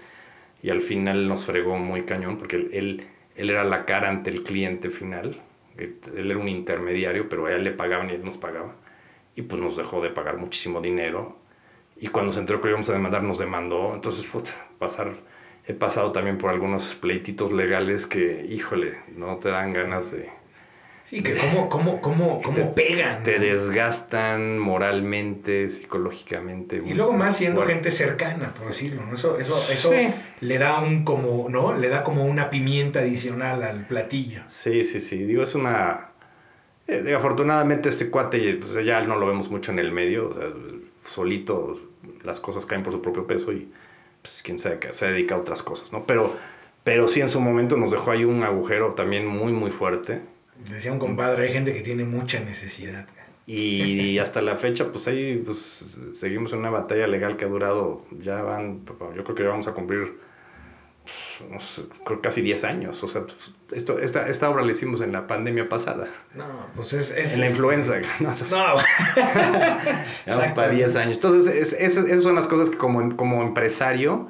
[0.63, 3.07] y al final nos fregó muy cañón porque él, él,
[3.37, 5.41] él era la cara ante el cliente final,
[5.77, 8.75] él, era un intermediario, pero a él le pagaban y él nos pagaba
[9.35, 11.37] y pues nos dejó de pagar muchísimo dinero
[11.97, 15.13] y cuando se enteró que íbamos a demandar nos demandó, entonces puta, pasar
[15.67, 20.29] he pasado también por algunos pleititos legales que, híjole, no te dan ganas de...
[21.05, 23.23] Sí, que cómo, cómo, cómo, cómo te, pegan.
[23.23, 26.83] Te desgastan moralmente, psicológicamente.
[26.85, 29.15] Y luego más siendo gente cercana, por decirlo, ¿no?
[29.15, 30.09] Eso, eso, eso sí.
[30.41, 31.77] le da un como, ¿no?
[31.77, 34.41] Le da como una pimienta adicional al platillo.
[34.47, 35.19] Sí, sí, sí.
[35.19, 36.13] Digo, es una...
[36.89, 40.35] Eh, afortunadamente este cuate pues, ya no lo vemos mucho en el medio,
[41.05, 41.79] solito
[42.25, 43.69] las cosas caen por su propio peso y
[44.23, 46.07] pues, quién sabe que se dedica a otras cosas, ¿no?
[46.07, 46.37] Pero,
[46.85, 50.21] pero sí en su momento nos dejó ahí un agujero también muy, muy fuerte.
[50.71, 53.07] Decía un compadre, hay gente que tiene mucha necesidad.
[53.45, 58.05] Y hasta la fecha, pues ahí pues, seguimos en una batalla legal que ha durado,
[58.21, 58.85] ya van,
[59.17, 60.15] yo creo que ya vamos a cumplir
[61.49, 61.83] pues,
[62.23, 63.03] casi 10 años.
[63.03, 63.23] O sea,
[63.73, 66.09] esto, esta, esta obra la hicimos en la pandemia pasada.
[66.35, 66.45] No,
[66.75, 67.11] pues es...
[67.11, 67.95] en la influenza.
[68.21, 68.77] No.
[70.27, 71.17] Vamos para 10 años.
[71.17, 74.29] Entonces, esas son las cosas que como, como empresario,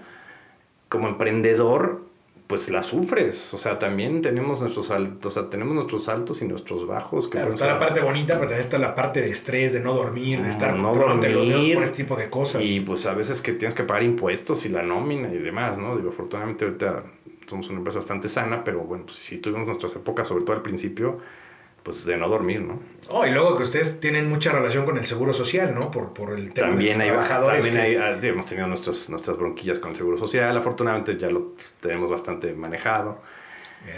[0.88, 2.11] como emprendedor,
[2.52, 3.54] pues la sufres.
[3.54, 7.26] O sea, también tenemos nuestros altos, o sea, tenemos nuestros altos y nuestros bajos.
[7.26, 10.42] Que está la parte bonita, pero también está la parte de estrés, de no dormir,
[10.42, 12.60] de estar no dormir, los dedos por este tipo de cosas.
[12.60, 15.96] Y pues a veces que tienes que pagar impuestos y la nómina y demás, ¿no?
[15.96, 17.04] Digo, afortunadamente ahorita
[17.46, 20.62] somos una empresa bastante sana, pero bueno, pues si tuvimos nuestras épocas, sobre todo al
[20.62, 21.20] principio,
[21.82, 22.80] pues de no dormir, ¿no?
[23.08, 25.90] Oh, y luego que ustedes tienen mucha relación con el seguro social, ¿no?
[25.90, 27.64] Por, por el tema también de los trabajadores.
[27.64, 31.54] También hay, ah, hemos tenido nuestros, nuestras bronquillas con el seguro social, afortunadamente ya lo
[31.80, 33.20] tenemos bastante manejado.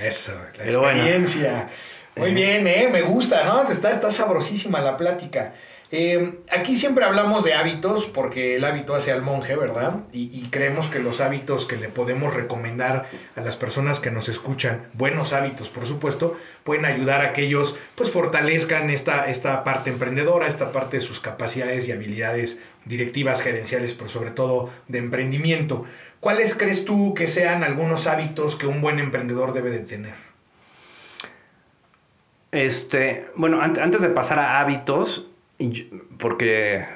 [0.02, 1.70] Eso, la experiencia.
[2.16, 2.88] Muy bien, ¿eh?
[2.90, 3.68] Me gusta, ¿no?
[3.68, 5.54] Está, está sabrosísima la plática.
[5.96, 10.00] Eh, aquí siempre hablamos de hábitos porque el hábito hace al monje, ¿verdad?
[10.12, 14.88] Y, creemos que los hábitos que le podemos recomendar a las personas que nos escuchan,
[14.94, 20.48] buenos hábitos por supuesto, pueden ayudar a que ellos pues fortalezcan esta, esta parte emprendedora,
[20.48, 25.84] esta parte de sus capacidades y habilidades directivas, gerenciales, pero sobre todo de emprendimiento.
[26.18, 30.14] ¿Cuáles crees tú que sean algunos hábitos que un buen emprendedor debe de tener?
[32.50, 35.30] Este, bueno, antes de pasar a hábitos,
[36.18, 36.86] porque,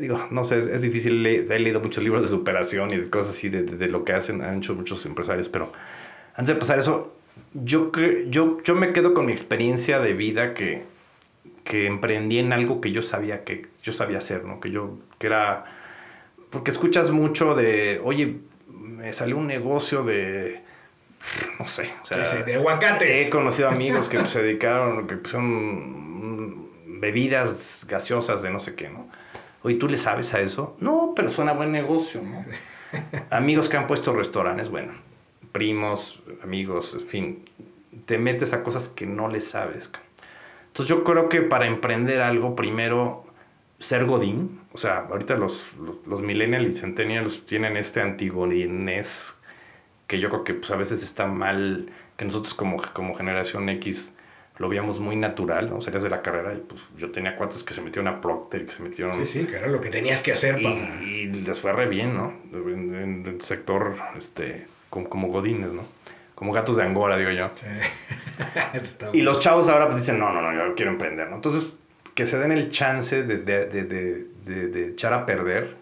[0.00, 3.48] digo, no sé, es, difícil, he leído muchos libros de superación y de cosas así,
[3.48, 5.72] de, de, lo que hacen, han hecho muchos empresarios, pero
[6.34, 7.14] antes de pasar eso,
[7.54, 7.90] yo,
[8.28, 10.84] yo, yo me quedo con mi experiencia de vida que,
[11.64, 14.60] que emprendí en algo que yo sabía que yo sabía hacer, ¿no?
[14.60, 15.64] Que yo, que era,
[16.50, 18.38] porque escuchas mucho de, oye,
[18.68, 20.62] me salió un negocio de,
[21.58, 23.26] no sé, o sea, de aguacates.
[23.26, 26.07] He conocido amigos que se dedicaron, que pusieron
[27.00, 29.08] bebidas gaseosas de no sé qué, ¿no?
[29.62, 30.76] Oye, ¿tú le sabes a eso?
[30.80, 32.44] No, pero suena buen negocio, ¿no?
[33.30, 34.92] amigos que han puesto restaurantes, bueno,
[35.52, 37.44] primos, amigos, en fin,
[38.06, 39.90] te metes a cosas que no le sabes.
[40.68, 43.24] Entonces yo creo que para emprender algo, primero,
[43.78, 45.64] ser godín, o sea, ahorita los,
[46.06, 49.34] los, millennials y centennials tienen este antigodinés
[50.06, 54.12] que yo creo que pues, a veces está mal, que nosotros como, como generación X
[54.58, 55.80] lo veíamos muy natural, ¿no?
[55.80, 58.66] Salías de la carrera y pues yo tenía cuates que se metieron a Procter y
[58.66, 59.14] que se metieron...
[59.24, 61.02] Sí, sí, que era lo que tenías que hacer para...
[61.02, 62.32] Y, les fue re bien, ¿no?
[62.52, 65.82] En, el sector, este, como, como godines, ¿no?
[66.34, 67.50] Como gatos de Angora, digo yo.
[67.54, 67.66] Sí.
[69.12, 71.36] y los chavos ahora pues dicen, no, no, no, yo quiero emprender, ¿no?
[71.36, 71.78] Entonces,
[72.14, 75.76] que se den el chance de, de, de, de echar a perder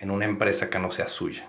[0.00, 1.46] en una empresa que no sea suya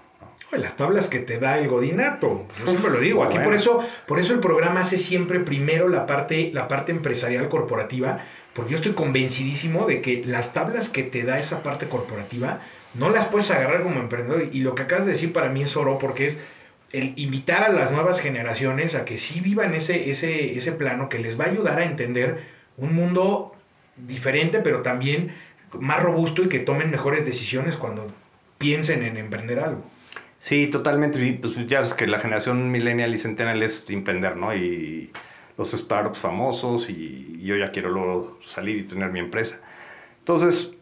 [0.57, 2.45] las tablas que te da el godinato.
[2.59, 3.23] Yo siempre lo digo.
[3.23, 7.49] Aquí por eso, por eso el programa hace siempre primero la parte, la parte empresarial
[7.49, 8.19] corporativa,
[8.53, 12.61] porque yo estoy convencidísimo de que las tablas que te da esa parte corporativa
[12.93, 14.49] no las puedes agarrar como emprendedor.
[14.51, 16.39] Y lo que acabas de decir para mí es oro, porque es
[16.91, 21.19] el invitar a las nuevas generaciones a que sí vivan ese, ese, ese plano que
[21.19, 22.43] les va a ayudar a entender
[22.77, 23.53] un mundo
[23.97, 25.33] diferente, pero también
[25.79, 28.11] más robusto y que tomen mejores decisiones cuando
[28.57, 29.83] piensen en emprender algo.
[30.39, 31.39] Sí, totalmente.
[31.41, 34.55] pues ya ves que la generación millennial y centennial es emprender, ¿no?
[34.55, 35.11] Y
[35.57, 39.59] los startups famosos y, yo ya quiero luego salir y tener mi empresa.
[40.19, 40.73] Entonces,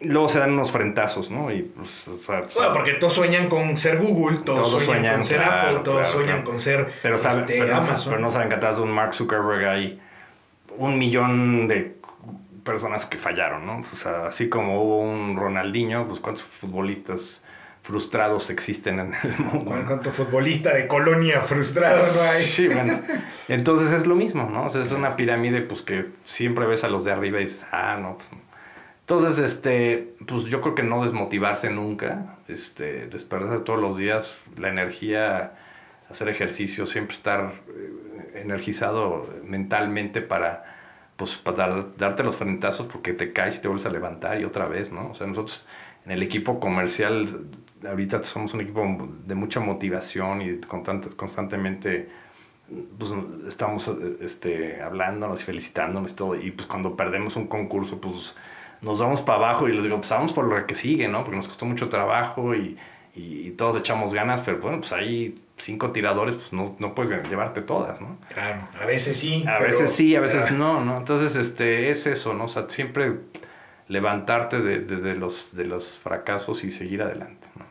[0.00, 1.52] luego se dan unos frentazos, ¿no?
[1.52, 6.08] Y pues, bueno, porque todos sueñan con ser Google, todos, sueñan, con ser Apple, todos
[6.08, 8.10] sueñan con ser pero saben, este, pero, Amazon.
[8.10, 10.00] pero no saben que atrás de un Mark Zuckerberg hay
[10.76, 11.96] un millón de
[12.64, 13.84] personas que fallaron, ¿no?
[13.92, 17.44] O sea, así como hubo un Ronaldinho, pues cuántos futbolistas
[17.90, 19.72] frustrados existen en el mundo.
[19.86, 22.44] ¿Cuánto futbolista de colonia frustrado no hay?
[22.44, 23.00] Sí, bueno.
[23.48, 24.66] Entonces es lo mismo, ¿no?
[24.66, 27.66] O sea, es una pirámide pues que siempre ves a los de arriba y dices,
[27.72, 28.14] ah, no.
[28.14, 28.28] Pues,
[29.00, 34.68] entonces, este, pues yo creo que no desmotivarse nunca, este, despertarse todos los días, la
[34.68, 35.54] energía,
[36.08, 40.64] hacer ejercicio, siempre estar eh, energizado mentalmente para,
[41.16, 44.68] pues, para darte los frentazos porque te caes y te vuelves a levantar y otra
[44.68, 45.10] vez, ¿no?
[45.10, 45.66] O sea, nosotros
[46.06, 47.46] en el equipo comercial
[47.86, 50.60] ahorita somos un equipo de mucha motivación y
[51.16, 52.08] constantemente
[52.98, 53.12] pues,
[53.48, 56.36] estamos este, hablándonos y felicitándonos todo.
[56.36, 58.36] Y pues cuando perdemos un concurso, pues
[58.80, 61.22] nos vamos para abajo y les digo, pues vamos por lo que sigue, ¿no?
[61.22, 62.76] Porque nos costó mucho trabajo y,
[63.14, 67.60] y, todos echamos ganas, pero bueno, pues hay cinco tiradores, pues no, no puedes llevarte
[67.60, 68.16] todas, ¿no?
[68.32, 69.44] Claro, a veces sí.
[69.46, 70.98] A veces sí, a veces no, ¿no?
[70.98, 72.44] Entonces, este, es eso, ¿no?
[72.44, 73.18] O sea, siempre
[73.88, 77.69] levantarte de, los, de los fracasos y seguir adelante, ¿no?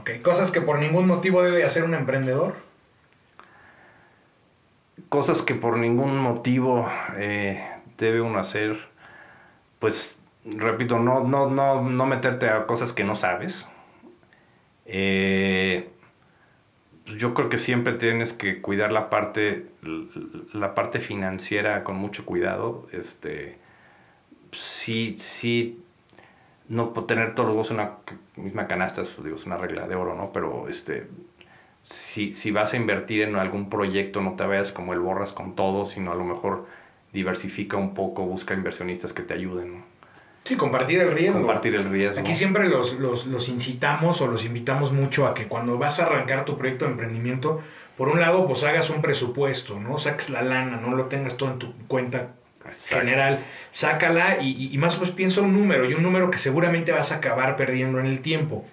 [0.00, 2.54] Ok, cosas que por ningún motivo debe hacer un emprendedor.
[5.08, 7.64] Cosas que por ningún motivo eh,
[7.96, 8.76] debe uno hacer,
[9.78, 13.70] pues, repito, no, no, no, no meterte a cosas que no sabes,
[14.84, 15.90] eh,
[17.04, 19.66] pues yo creo que siempre tienes que cuidar la parte,
[20.52, 22.88] la parte financiera con mucho cuidado.
[22.92, 23.58] Este,
[24.52, 25.84] sí, sí,
[26.68, 27.92] no tener todos los en una
[28.36, 30.32] misma canasta, digo, es una regla de oro, ¿no?
[30.32, 31.08] Pero este,
[31.82, 35.54] si, si vas a invertir en algún proyecto, no te vayas como el borras con
[35.54, 36.66] todo, sino a lo mejor
[37.12, 39.96] diversifica un poco, busca inversionistas que te ayuden, ¿no?
[40.44, 41.38] Sí, compartir el riesgo.
[41.38, 42.20] Compartir el riesgo.
[42.20, 46.06] Aquí siempre los, los, los, incitamos o los invitamos mucho a que cuando vas a
[46.06, 47.60] arrancar tu proyecto de emprendimiento,
[47.96, 49.98] por un lado, pues hagas un presupuesto, ¿no?
[49.98, 52.34] Saques la lana, no lo tengas todo en tu cuenta
[52.72, 57.12] general, sácala y, más o menos piensa un número y un número que seguramente vas
[57.12, 58.66] a acabar perdiendo en el tiempo.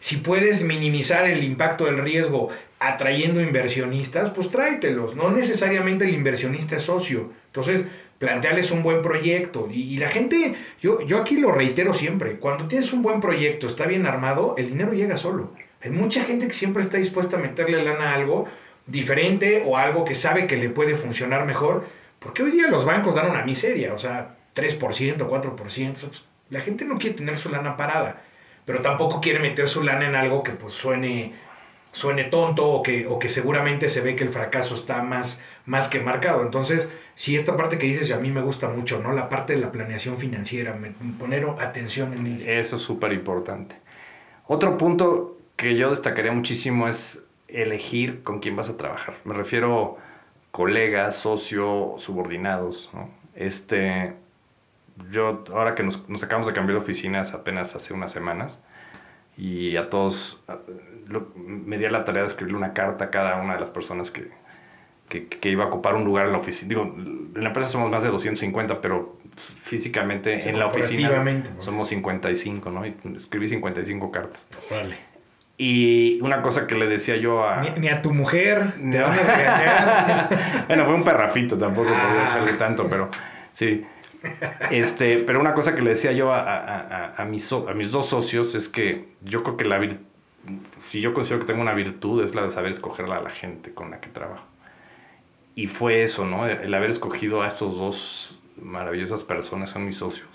[0.00, 5.16] Si puedes minimizar el impacto del riesgo atrayendo inversionistas, pues tráetelos.
[5.16, 7.32] No necesariamente el inversionista es socio.
[7.46, 7.84] Entonces,
[8.18, 9.68] plantearles un buen proyecto.
[9.72, 13.86] Y, la gente, yo, yo aquí lo reitero siempre, cuando tienes un buen proyecto, está
[13.86, 15.52] bien armado, el dinero llega solo.
[15.82, 18.46] Hay mucha gente que siempre está dispuesta a meterle lana a algo
[18.86, 21.86] diferente o algo que sabe que le puede funcionar mejor,
[22.26, 25.54] porque hoy día los bancos dan una miseria, o sea, 3%, 4%.
[25.54, 28.20] Pues, la gente no quiere tener su lana parada,
[28.64, 31.34] pero tampoco quiere meter su lana en algo que pues suene
[31.92, 35.88] suene tonto o que, o que seguramente se ve que el fracaso está más, más
[35.88, 36.42] que marcado.
[36.42, 39.12] Entonces, si esta parte que dices a mí me gusta mucho, ¿no?
[39.12, 40.76] La parte de la planeación financiera,
[41.18, 42.44] poner atención en ello.
[42.50, 43.76] Eso es súper importante.
[44.46, 49.14] Otro punto que yo destacaría muchísimo es elegir con quién vas a trabajar.
[49.24, 49.96] Me refiero
[50.56, 53.10] colegas, socios, subordinados, ¿no?
[53.34, 54.14] Este,
[55.10, 58.62] yo, ahora que nos, nos acabamos de cambiar de oficinas apenas hace unas semanas,
[59.36, 60.42] y a todos
[61.36, 64.30] me di la tarea de escribirle una carta a cada una de las personas que,
[65.10, 66.70] que, iba a ocupar un lugar en la oficina.
[66.70, 69.18] Digo, en la empresa somos más de 250, pero
[69.62, 72.86] físicamente en la oficina somos 55, ¿no?
[72.86, 74.48] Y escribí 55 cartas.
[74.70, 74.96] Vale.
[75.58, 77.60] Y una cosa que le decía yo a...
[77.60, 80.28] Ni, a tu mujer te van a regañar.
[80.68, 83.10] bueno, fue un perrafito, tampoco podía echarle tanto, pero
[83.54, 83.84] sí.
[84.70, 88.06] Este, pero una cosa que le decía yo a, a, a, mis, a mis dos
[88.06, 89.78] socios es que yo creo que la
[90.80, 93.72] si yo considero que tengo una virtud es la de saber escoger a la gente
[93.72, 94.44] con la que trabajo.
[95.54, 96.46] Y fue eso, ¿no?
[96.46, 100.28] El, haber escogido a estos dos maravillosas personas son mis socios.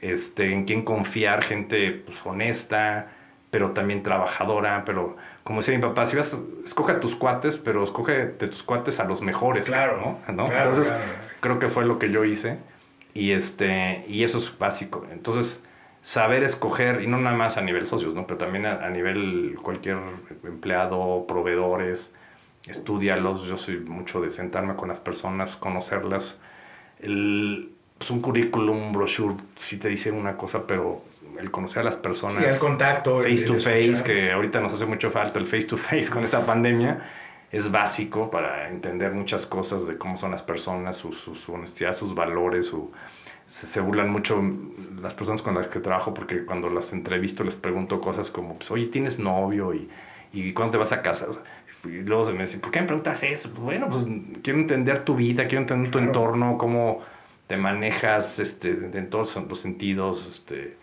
[0.00, 3.12] Este, en quien confiar, gente pues, honesta,
[3.56, 7.82] pero también trabajadora, pero como decía mi papá, si vas, escoge a tus cuates, pero
[7.82, 9.64] escoge de tus cuates a los mejores.
[9.64, 10.50] Claro, ¿no?
[10.50, 10.92] Entonces,
[11.40, 12.58] creo que fue lo que yo hice.
[13.14, 15.06] Y, este, y eso es básico.
[15.10, 15.64] Entonces,
[16.02, 18.26] saber escoger, y no nada más a nivel socios, ¿no?
[18.26, 19.96] pero también a, nivel cualquier
[20.44, 22.12] empleado, proveedores,
[22.66, 23.44] estudialos.
[23.44, 26.38] Yo soy mucho de sentarme con las personas, conocerlas.
[26.98, 31.00] El, pues un currículum, un brochure, sí te dice una cosa, pero
[31.38, 32.44] el conocer a las personas.
[32.44, 33.20] el contacto.
[33.22, 36.44] Face to face, que ahorita nos hace mucho falta el face to face con esta
[36.44, 37.02] pandemia
[37.50, 42.14] es básico para entender muchas cosas de cómo son las personas, su, su, honestidad, sus
[42.14, 42.90] valores, su,
[43.46, 44.42] se, burlan mucho
[45.00, 48.70] las personas con las que trabajo porque cuando las entrevisto les pregunto cosas como, pues,
[48.70, 49.72] oye, ¿tienes novio?
[49.74, 49.88] ¿Y,
[50.32, 51.28] y cuándo te vas a casar?
[51.84, 53.48] Y luego se me dicen, ¿por qué me preguntas eso?
[53.50, 54.04] Pues, bueno, pues
[54.42, 57.02] quiero entender tu vida, quiero entender tu entorno, cómo
[57.46, 60.26] te manejas este, en todos los sentidos.
[60.28, 60.76] Este,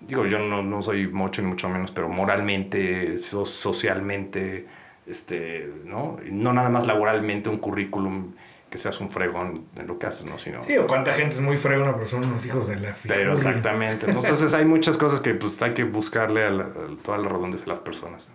[0.00, 4.66] digo, yo no, no soy mucho ni mucho menos, pero moralmente, socialmente
[5.06, 6.18] este, ¿no?
[6.30, 8.32] no nada más laboralmente un currículum
[8.70, 10.38] que seas un fregón en lo que haces, ¿no?
[10.38, 13.18] Sino, sí, o cuánta gente es muy fregona, pero son los hijos de la figura.
[13.18, 14.08] Pero exactamente.
[14.08, 16.66] Entonces hay muchas cosas que pues hay que buscarle a,
[17.04, 18.28] todas las redondas de las personas.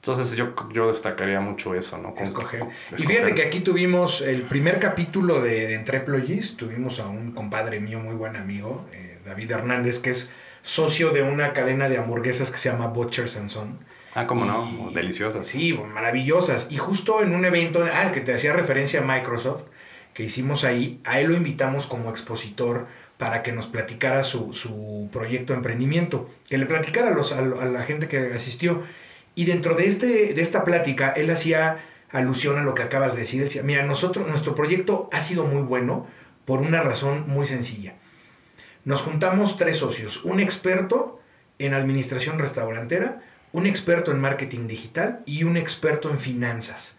[0.00, 2.14] Entonces yo, yo destacaría mucho eso, ¿no?
[2.18, 2.64] escoger.
[2.96, 7.78] Y fíjate que aquí tuvimos el primer capítulo de, de Entre tuvimos a un compadre
[7.78, 10.30] mío, muy buen amigo, eh, David Hernández, que es
[10.68, 13.78] socio de una cadena de hamburguesas que se llama Butchers and Son
[14.14, 15.46] Ah, cómo no, deliciosas.
[15.46, 16.66] Sí, maravillosas.
[16.70, 19.62] Y justo en un evento, al que te hacía referencia a Microsoft,
[20.12, 25.52] que hicimos ahí, a él lo invitamos como expositor para que nos platicara su, proyecto
[25.52, 28.82] de emprendimiento, que le platicara a, los, a, la gente que asistió.
[29.34, 31.78] Y dentro de, este, de esta plática, él hacía
[32.10, 33.42] alusión a lo que acabas de decir.
[33.42, 36.06] Decía, mira, nosotros, nuestro proyecto ha sido muy bueno
[36.44, 37.94] por una razón muy sencilla.
[38.88, 41.20] Nos juntamos tres socios, un experto
[41.58, 43.20] en administración restaurantera,
[43.52, 46.96] un experto en marketing digital y un experto en finanzas.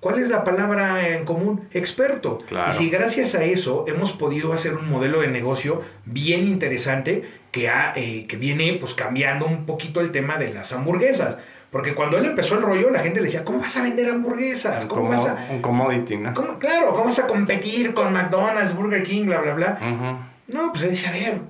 [0.00, 1.68] ¿Cuál es la palabra en común?
[1.72, 2.38] Experto.
[2.48, 2.72] Claro.
[2.72, 7.22] Y si gracias a eso hemos podido hacer un modelo de negocio bien interesante
[7.52, 11.38] que, ha, eh, que viene pues cambiando un poquito el tema de las hamburguesas.
[11.70, 14.86] Porque cuando él empezó el rollo, la gente le decía, ¿cómo vas a vender hamburguesas?
[14.86, 15.46] ¿Cómo Como vas a...?
[15.52, 16.34] un commodity, ¿no?
[16.34, 19.78] cómo- claro, ¿cómo vas a competir con McDonald's, Burger King, bla, bla, bla?
[19.80, 20.37] Ujú.
[20.48, 21.40] No, pues él decía, a ver,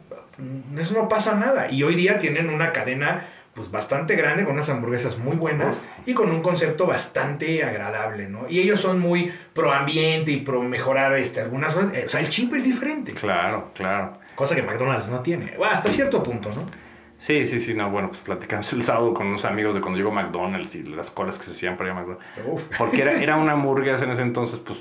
[0.79, 1.71] eso no pasa nada.
[1.71, 6.15] Y hoy día tienen una cadena pues bastante grande, con unas hamburguesas muy buenas y
[6.15, 8.47] con un concepto bastante agradable, ¿no?
[8.49, 11.93] Y ellos son muy pro ambiente y pro mejorar este, algunas cosas.
[11.93, 14.19] Eh, O sea, el chip es diferente, Claro, claro.
[14.37, 15.55] cosa que McDonald's no tiene.
[15.57, 16.67] Bueno, hasta cierto punto, ¿no?
[17.19, 20.13] Sí, sí, sí, no, bueno, pues platicamos el sábado con unos amigos de cuando llegó
[20.13, 22.25] McDonald's y las colas que se hacían para ir a McDonald's.
[22.47, 22.79] Uf.
[22.79, 24.79] Porque era, era una hamburguesa en ese entonces, pues,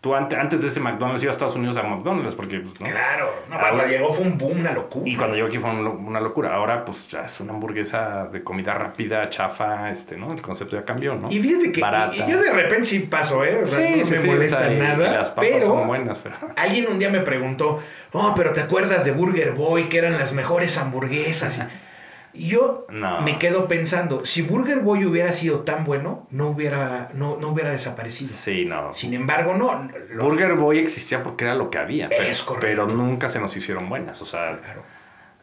[0.00, 2.86] tú antes, antes de ese McDonald's ibas a Estados Unidos a McDonald's, porque, pues, ¿no?
[2.86, 5.08] Claro, no, cuando Ahora- llegó fue un boom, una locura.
[5.08, 6.54] Y cuando llegó aquí fue una locura.
[6.54, 10.32] Ahora, pues, ya es una hamburguesa de comida rápida, chafa, este, ¿no?
[10.32, 11.30] El concepto ya cambió, ¿no?
[11.30, 12.14] Y fíjate que Barata.
[12.16, 13.60] y yo de repente sí paso, ¿eh?
[13.62, 15.12] O sea, no Sí, me sí, molesta o sea, y- nada.
[15.12, 16.36] las papas pero son buenas, pero...
[16.56, 17.80] Alguien un día me preguntó,
[18.12, 21.58] oh, pero ¿te acuerdas de Burger Boy, que eran las mejores hamburguesas?
[21.58, 21.89] Y-
[22.32, 23.22] Y yo No.
[23.22, 27.70] me quedo pensando, si Burger Boy hubiera sido tan bueno, no hubiera, no, no hubiera
[27.70, 28.30] desaparecido.
[28.30, 28.94] Sí, no.
[28.94, 29.88] Sin embargo, no.
[30.10, 32.66] los- Burger Boy existía porque era lo que había, pero, Es correcto.
[32.66, 34.22] pero nunca se nos hicieron buenas.
[34.22, 34.82] O sea, Claro.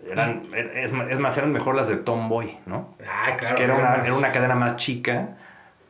[0.10, 2.96] eran, es, es más, eran mejor las de Tomboy, ¿no?
[3.06, 3.56] Ah, claro.
[3.58, 5.36] que era una, era una cadena más chica,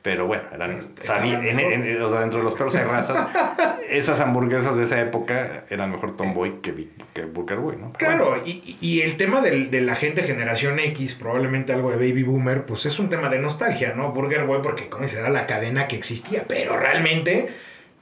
[0.01, 1.73] pero bueno, eran, Estaban sabía- en- mejor.
[1.73, 3.27] en- o sea, dentro de los perros hay razas.
[3.89, 7.93] esas hamburguesas de esa época eran mejor Tomboy que, que Burger Boy, ¿no?
[7.97, 11.89] Pero Claro, bueno, y, y el tema del- de la gente generación X, probablemente algo
[11.91, 14.11] de Baby Boomer, pues es un tema de nostalgia, ¿no?
[14.11, 17.49] Burger Boy, porque como era la cadena que existía, pero realmente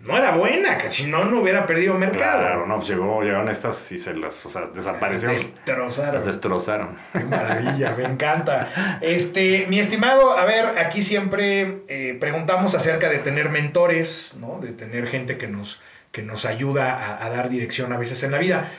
[0.05, 2.39] no era buena, que si no, no hubiera perdido mercado.
[2.39, 5.35] Claro, no, pues llegó, llegaron estas y se las, o sea, desaparecieron.
[5.35, 6.15] Destrozaron.
[6.15, 6.97] Las destrozaron.
[7.13, 8.99] Qué maravilla, me encanta.
[9.01, 14.59] Este, mi estimado, a ver, aquí siempre eh, preguntamos acerca de tener mentores, ¿no?
[14.59, 15.81] De tener gente que nos,
[16.11, 18.71] que nos ayuda a, a dar dirección a veces en la vida.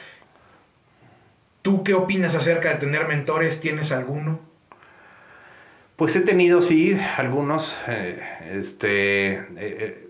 [1.62, 3.60] ¿Tú qué opinas acerca de tener mentores?
[3.60, 4.38] ¿Tienes alguno?
[5.96, 7.76] Pues he tenido, sí, algunos.
[7.88, 8.20] eh,
[8.52, 10.08] este, eh,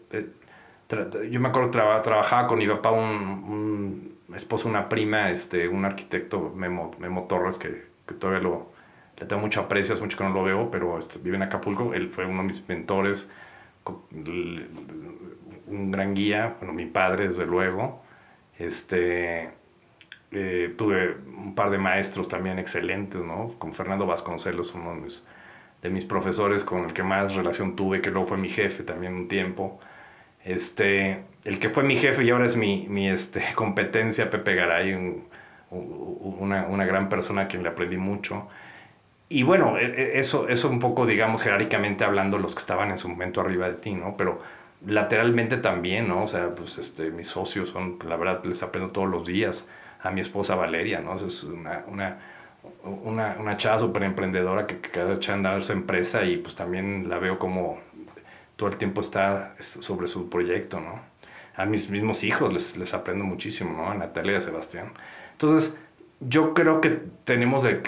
[1.31, 5.85] yo me acuerdo, traba- trabajaba con mi papá, un, un esposo, una prima, este, un
[5.85, 8.73] arquitecto, Memo, Memo Torres, que, que todavía lo,
[9.19, 11.95] le tengo mucho aprecio, hace mucho que no lo veo, pero este, vive en Acapulco.
[11.95, 13.31] Él fue uno de mis mentores,
[15.67, 18.03] un gran guía, bueno, mi padre, desde luego.
[18.59, 19.51] Este,
[20.33, 23.55] eh, tuve un par de maestros también excelentes, ¿no?
[23.59, 25.27] Con Fernando Vasconcelos, uno de mis,
[25.83, 29.15] de mis profesores con el que más relación tuve, que luego fue mi jefe también
[29.15, 29.81] un tiempo.
[30.47, 34.95] Este, el que fue mi jefe y ahora es mi, mi este, competencia, Pepe Garay,
[34.95, 35.25] un-
[35.73, 38.49] un- una, una gran persona a quien le aprendí mucho.
[39.29, 39.87] Y bueno, e-
[40.17, 43.69] e- eso, eso un poco, digamos, jerárquicamente hablando, los que estaban en su momento arriba
[43.69, 44.17] de ti, ¿no?
[44.17, 44.41] Pero
[44.87, 46.25] lateralmente también, ¿no?
[46.25, 49.67] O sea, pues este, mis socios son, la verdad, les aprendo todos los días.
[50.03, 51.17] A mi esposa Valeria, ¿no?
[51.17, 52.19] Es una, una,
[52.85, 57.09] una, una chava súper emprendedora que, que cada echa a su empresa y pues también
[57.09, 57.79] la veo como
[58.57, 61.01] todo el tiempo está sobre su proyecto, ¿no?
[61.57, 63.91] A mis mismos hijos les, les aprendo muchísimo, ¿no?
[63.91, 64.93] A Natalia y a Sebastián.
[65.33, 65.77] Entonces,
[66.21, 67.83] yo creo que tenemos de,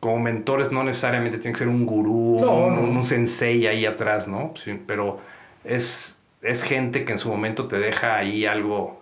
[0.00, 4.52] como mentores, no necesariamente tiene que ser un gurú, No, un, sensei ahí atrás, ¿no?
[4.54, 5.18] Sí, pero
[5.64, 9.00] es, es gente que en su momento te deja ahí algo,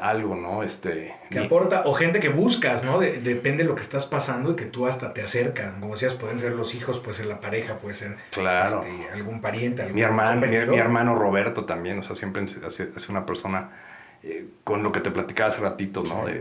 [0.00, 0.62] algo, ¿no?
[0.62, 2.98] Este, Que aporta, o gente que buscas, ¿no?
[3.00, 5.74] De- depende de lo que estás pasando y que tú hasta te acercas.
[5.74, 8.80] Como decías, pueden ser los hijos, puede ser la pareja, puede ser Claro.
[8.82, 13.26] este, algún pariente, algún Mi hermano, mi, hermano Roberto también, o sea, siempre es, una
[13.26, 13.70] persona
[14.22, 16.26] eh, con lo que te platicaba hace ratito, ¿no?
[16.26, 16.32] Sí.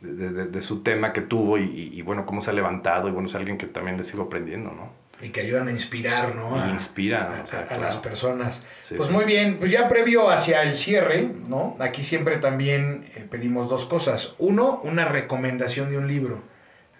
[0.00, 3.08] De- de- de su tema que tuvo y, y- y, bueno, cómo se ha levantado
[3.08, 4.90] y bueno, es alguien que también le sigo aprendiendo, ¿no?
[5.22, 6.60] Y que ayudan a inspirar, ¿no?
[6.60, 7.82] A- inspira, a, o sea, a- a claro.
[7.82, 8.62] las personas.
[8.82, 9.14] Sí, pues sí.
[9.14, 11.76] muy bien, pues ya previo hacia el cierre, ¿no?
[11.80, 14.34] Aquí siempre también eh, pedimos dos cosas.
[14.38, 16.42] Uno, una recomendación de un libro.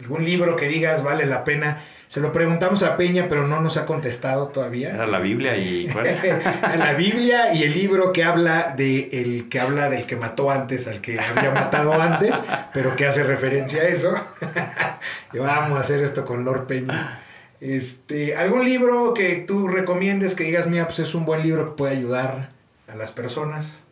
[0.01, 1.83] Algún libro que digas vale la pena.
[2.09, 4.91] Se lo preguntamos a Peña, pero no nos ha contestado todavía.
[4.91, 5.89] Era la Biblia y
[6.62, 10.51] a la Biblia y el libro que habla de el que habla del que mató
[10.51, 12.35] antes al que había matado antes,
[12.75, 14.14] pero que hace referencia a eso.
[15.33, 17.21] y vamos a hacer esto con Lord Peña.
[17.61, 21.76] Este, algún libro que tú recomiendes que digas, mira, pues es un buen libro que
[21.76, 22.50] puede ayudar
[22.88, 23.82] a las personas.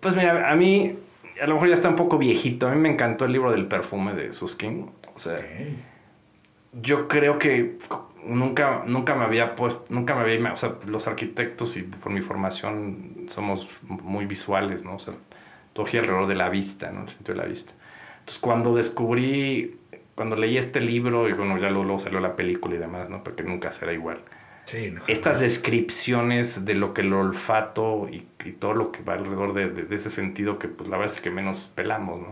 [0.00, 0.96] pues mira, a mí,
[1.40, 3.66] a lo mejor ya está un poco viejito, a mí me encantó el libro del
[3.66, 5.40] perfume de Suskin, o sea,
[6.80, 7.78] yo creo que
[8.24, 12.20] nunca, nunca me había puesto, nunca me había, o sea, los arquitectos y por mi
[12.20, 14.96] formación somos muy visuales, ¿no?
[14.96, 15.14] O sea,
[15.72, 17.02] todo gira alrededor de la vista, ¿no?
[17.02, 17.72] El sentido de la vista.
[18.20, 19.77] Entonces, cuando descubrí
[20.18, 23.24] cuando leí este libro, y bueno, ya luego, salió la película y demás, ¿no?
[23.24, 24.18] Porque nunca será igual.
[24.66, 25.40] Sí, no, Estas jamás.
[25.40, 29.84] descripciones de lo que el olfato y, y todo lo que va alrededor de, de-
[29.84, 32.28] de ese sentido que pues la verdad es el que menos pelamos, ¿no?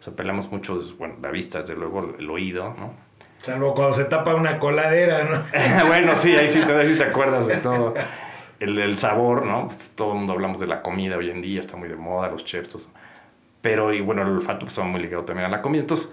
[0.00, 2.94] O sea, pelamos mucho, bueno, la vista, desde luego, el oído, ¿no?
[3.38, 5.42] Salvo cuando se tapa una coladera, ¿no?
[5.88, 7.92] bueno, sí, ahí sí, te- ahí sí te acuerdas de todo.
[8.60, 9.66] El, el sabor, ¿no?
[9.68, 12.28] Pues, todo el mundo hablamos de la comida hoy en día, está muy de moda,
[12.30, 12.68] los chefs.
[12.70, 12.90] todo eso.
[13.60, 15.82] Pero, y bueno, el olfato pues, está muy ligado también a la comida.
[15.82, 16.12] Entonces,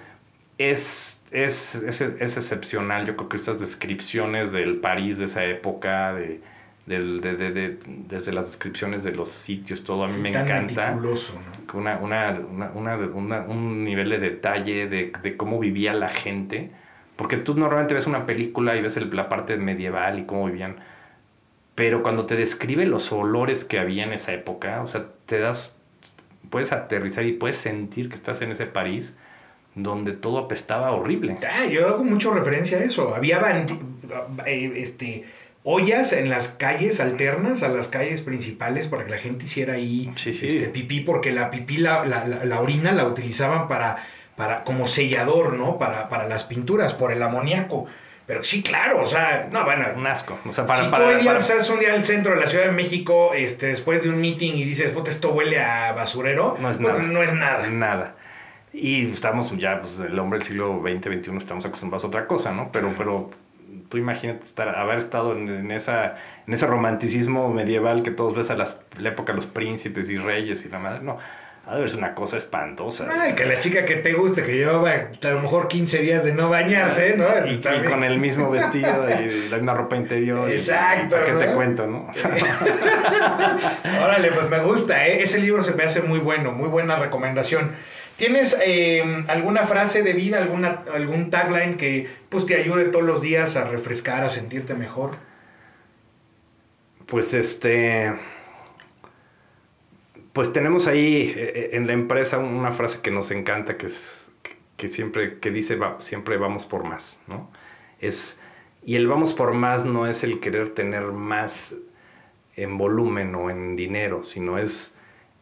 [0.58, 6.14] es, es, es, es excepcional, yo creo que estas descripciones del París de esa época,
[6.14, 6.40] de,
[6.86, 7.78] del- de- de- de-
[8.08, 11.14] desde las descripciones de los sitios, todo a mí Sí, me tan encanta ¿no?
[11.74, 12.40] una, una,
[12.74, 16.72] una, una- un nivel de detalle de, de cómo vivía la gente.
[17.16, 20.76] Porque tú normalmente ves una película y ves el- la parte medieval y cómo vivían.
[21.74, 25.76] Pero cuando te describe los olores que había en esa época, o sea, te das,
[26.50, 29.14] puedes aterrizar y puedes sentir que estás en ese París
[29.76, 31.36] donde todo apestaba horrible.
[31.50, 33.14] Ah, yo hago mucho referencia a eso.
[33.14, 33.40] Había
[34.46, 35.26] eh, este,
[35.64, 40.12] ollas en las calles alternas a las calles principales para que la gente hiciera ahí
[40.16, 40.48] Sí, sí.
[40.48, 43.98] Este, pipí, porque la pipí, la, la- la- orina la utilizaban para,
[44.36, 45.78] para como sellador, ¿no?
[45.78, 47.86] Para, para las pinturas, por el amoníaco.
[48.28, 49.86] Pero sí, claro, o sea, no, bueno.
[49.96, 50.36] Un asco.
[50.50, 52.72] O sea, para, si para- hoy estás un día al centro de la Ciudad de
[52.72, 56.80] México, este, después de un meeting y dices, puta, esto huele a basurero, No es
[56.80, 57.00] nada.
[57.04, 57.68] no es nada.
[57.68, 58.16] Nada.
[58.78, 62.52] Y estamos ya, pues el hombre del siglo XX, XXI, estamos acostumbrados a otra cosa,
[62.52, 62.70] ¿no?
[62.74, 62.96] Pero, Sí.
[62.98, 63.32] pero
[63.90, 68.50] tú imagínate estar, haber estado en, en esa, en ese romanticismo medieval que todos ves
[68.50, 71.00] a las, la época de los príncipes y reyes y la madre.
[71.04, 71.18] No,
[71.68, 73.08] ha de verse una cosa espantosa.
[73.10, 76.34] Ay, que la chica que te guste, que llevaba a lo mejor 15 días de
[76.34, 77.26] no bañarse, ¿no?
[77.48, 80.50] y, y con el mismo vestido y la misma ropa interior.
[80.50, 81.54] y- Exacto, ¿Para qué te ¿no?
[81.56, 82.08] cuento, no?
[84.04, 85.24] Órale, pues me gusta, ¿eh?
[85.24, 87.72] Ese libro se me hace muy bueno, muy buena recomendación.
[88.18, 93.22] ¿Tienes eh, alguna frase de vida, alguna, algún tagline que pues, te ayude todos los
[93.22, 95.12] días a refrescar, a sentirte mejor?
[97.06, 98.14] Pues este.
[100.34, 104.32] Pues tenemos ahí eh, en la empresa una frase que nos encanta, que es
[104.78, 107.50] que siempre que dice siempre vamos por más, ¿no?
[108.00, 108.38] Es
[108.84, 111.76] y el vamos por más no es el querer tener más
[112.56, 114.95] en volumen o en dinero, sino es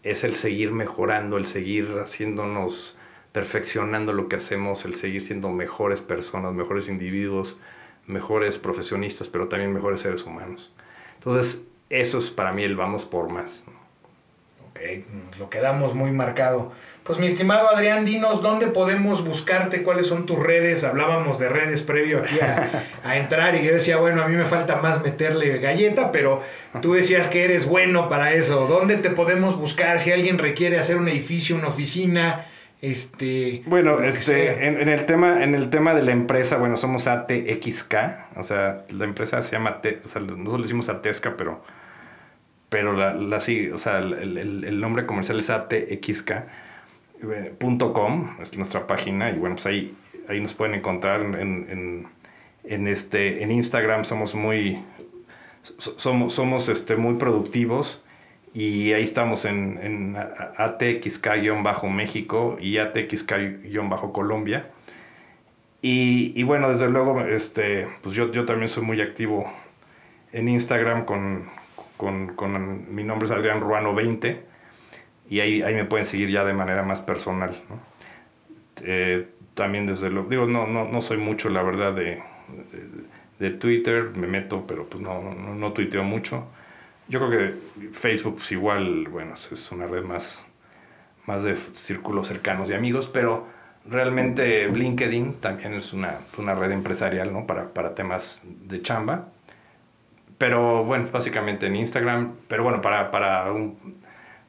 [0.03, 2.97] es el seguir mejorando, el seguir haciéndonos
[3.31, 7.57] perfeccionando lo que hacemos, el seguir siendo mejores personas, mejores individuos,
[8.05, 10.71] mejores profesionistas, pero también mejores seres humanos.
[11.15, 13.65] Entonces, eso es para mí el vamos por más.
[15.29, 16.71] Nos lo quedamos muy marcado.
[17.03, 20.83] Pues mi estimado Adrián, dinos dónde podemos buscarte, cuáles son tus redes.
[20.83, 24.45] Hablábamos de redes previo aquí a, a entrar y yo decía, bueno, a mí me
[24.45, 26.41] falta más meterle galleta, pero
[26.81, 28.67] tú decías que eres bueno para eso.
[28.67, 32.45] ¿Dónde te podemos buscar si alguien requiere hacer un edificio, una oficina?
[32.81, 37.95] Este, Bueno, este, en el tema, en el tema de la empresa, bueno, somos ATXK,
[38.35, 41.63] o sea, la empresa se llama, T- o sea, nosotros le decimos Atesca, pero,
[42.73, 45.51] pero la, la sí, o sea, el, el- el nombre comercial es
[47.21, 49.93] ATXK.com, es nuestra página, y bueno, pues ahí,
[50.27, 52.07] ahí nos pueden encontrar en, en,
[52.63, 54.79] en este, en Instagram somos muy,
[55.77, 58.03] so- somos, somos este, muy productivos
[58.55, 60.15] y ahí estamos en, en
[60.57, 64.65] ATXK-México y ATXK-Colombia.
[65.81, 69.51] Y, y bueno, desde luego, este, pues yo, yo también soy muy activo
[70.31, 71.49] en Instagram con,
[72.03, 74.43] con, mi nombre es Adrián Ruano 20
[75.29, 77.55] y ahí, ahí me pueden seguir ya de manera más personal.
[77.69, 77.79] ¿no?
[78.81, 82.21] Eh, también desde luego, digo, no, no, no soy mucho la verdad de,
[83.39, 86.47] de, Twitter, me meto, pero pues no, no, no tuiteo mucho.
[87.07, 90.45] Yo creo que Facebook pues igual, bueno, es una red más,
[91.25, 93.45] más de círculos cercanos y amigos, pero
[93.85, 97.45] realmente LinkedIn también es una, una red empresarial, ¿no?
[97.45, 99.32] Para, para temas de chamba.
[100.43, 103.95] Pero bueno, básicamente en Instagram, pero bueno, para, para, un-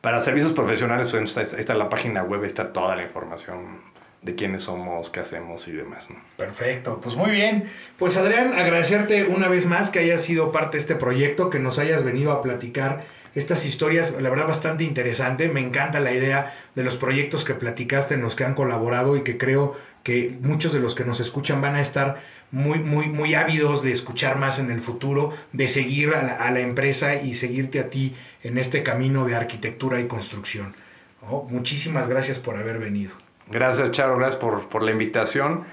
[0.00, 3.78] para servicios profesionales, pues está, está la página web, está toda la información
[4.20, 6.16] de quiénes somos, qué hacemos y demás, ¿no?
[6.36, 7.70] Perfecto, pues muy bien.
[7.96, 11.78] Pues Adrián, agradecerte una vez más que hayas sido parte de este proyecto, que nos
[11.78, 13.04] hayas venido a platicar
[13.36, 15.48] estas historias, la verdad bastante interesante.
[15.48, 19.22] Me encanta la idea de los proyectos que platicaste, en los que han colaborado y
[19.22, 22.16] que creo que muchos de los que nos escuchan van a estar
[22.54, 27.16] muy, muy, muy ávidos de escuchar más en el futuro, de seguir a la, empresa
[27.16, 28.14] y seguirte a ti
[28.44, 30.76] en este camino de arquitectura y construcción.
[31.22, 31.48] ¿no?
[31.50, 33.10] Muchísimas gracias por haber venido.
[33.50, 35.64] Gracias, Charo, gracias por, por la invitación.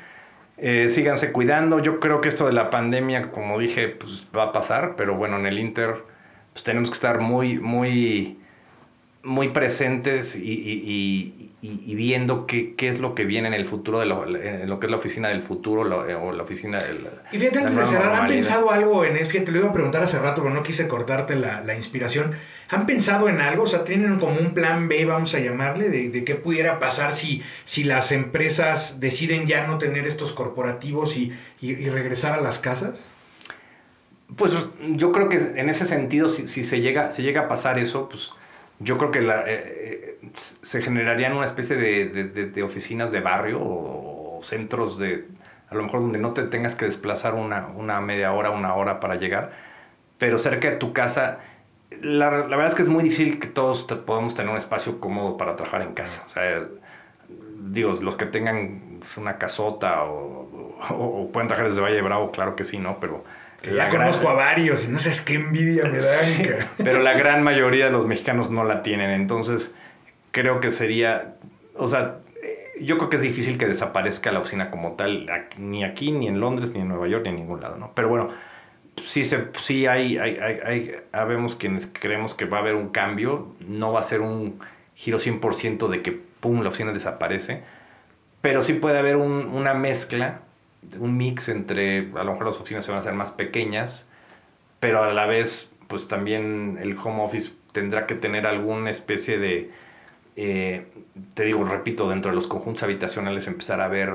[0.58, 1.78] Eh, síganse cuidando.
[1.78, 5.38] Yo creo que esto de la pandemia, como dije, pues va a pasar, pero bueno,
[5.38, 6.04] en el Inter
[6.52, 8.40] pues tenemos que estar muy, muy,
[9.24, 14.26] muy presentes y, viendo qué, qué, es lo que viene en el futuro, de lo,
[14.26, 17.08] lo que es la oficina del futuro eh, o la oficina del...
[17.32, 19.30] Y fíjate, antes de cerrar, ¿han pensado algo en eso?
[19.30, 22.34] Fíjate, lo iba a preguntar hace rato, pero no quise cortarte la, la, inspiración.
[22.70, 23.64] ¿Han pensado en algo?
[23.64, 27.14] O sea, ¿tienen como un plan B, vamos a llamarle, de, de qué pudiera pasar
[27.14, 32.58] si, si las empresas deciden ya no tener estos corporativos y, y regresar a las
[32.58, 33.08] casas?
[34.36, 34.54] Pues
[34.96, 38.08] yo creo que en ese sentido, si, si se, llega, se llega a pasar eso,
[38.08, 38.32] pues
[38.84, 40.30] yo creo que la, eh, eh,
[40.62, 45.28] se generarían una especie de, de, oficinas de barrio o, centros de,
[45.70, 49.00] a lo mejor donde no te tengas que desplazar una, una media hora, una hora
[49.00, 49.52] para llegar,
[50.18, 51.40] pero cerca de tu casa.
[52.02, 55.38] La, la verdad es que es muy difícil que todos podamos tener un espacio cómodo
[55.38, 56.24] para trabajar en casa.
[56.26, 56.66] O sea,
[57.60, 62.56] digo, los que tengan una casota o, o, o pueden trabajar desde Valle Bravo, claro
[62.56, 63.00] que sí, ¿no?
[63.00, 63.24] Pero
[63.62, 66.68] que ya conozco a varios y no sabes qué envidia me dan.
[66.78, 69.12] pero la gran mayoría de los mexicanos no la tienen.
[69.12, 69.76] Entonces,
[70.32, 71.36] creo que sería.
[71.76, 72.18] O sea,
[72.80, 76.40] yo creo que es difícil que desaparezca la oficina como tal, ni aquí, ni en
[76.40, 77.92] Londres, ni en Nueva York, ni en ningún lado, ¿no?
[77.94, 78.30] Pero bueno,
[79.06, 82.90] sí, se, sí hay, hay, hay, hay habemos quienes creemos que va a haber un
[82.90, 83.54] cambio.
[83.60, 84.60] No va a ser un
[84.96, 87.62] giro 100% de que, pum, la oficina desaparece.
[88.42, 90.42] Pero sí puede haber un, una mezcla
[91.00, 94.08] un mix entre, a lo mejor las oficinas se van a hacer más pequeñas,
[94.80, 99.72] pero a la vez, pues también el home office tendrá que tener alguna especie de,
[100.36, 100.86] eh,
[101.34, 104.14] te digo, repito, dentro de los conjuntos habitacionales empezar a ver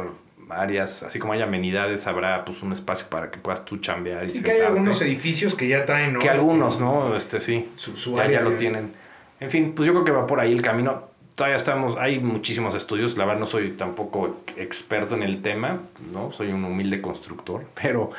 [0.48, 4.28] áreas, así como hay amenidades, habrá pues un espacio para que puedas tú chambear.
[4.28, 6.18] Y que hay algunos edificios que ya traen, ¿no?
[6.20, 7.16] Que algunos, este, ¿no?
[7.16, 8.92] Este sí, su, ya, ya lo tienen.
[9.40, 12.74] En fin, pues yo creo que va por ahí el camino todavía estamos, hay muchísimos
[12.74, 15.82] estudios, la verdad no soy tampoco experto en el tema,
[16.12, 16.32] ¿no?
[16.32, 18.10] Soy un humilde constructor, pero,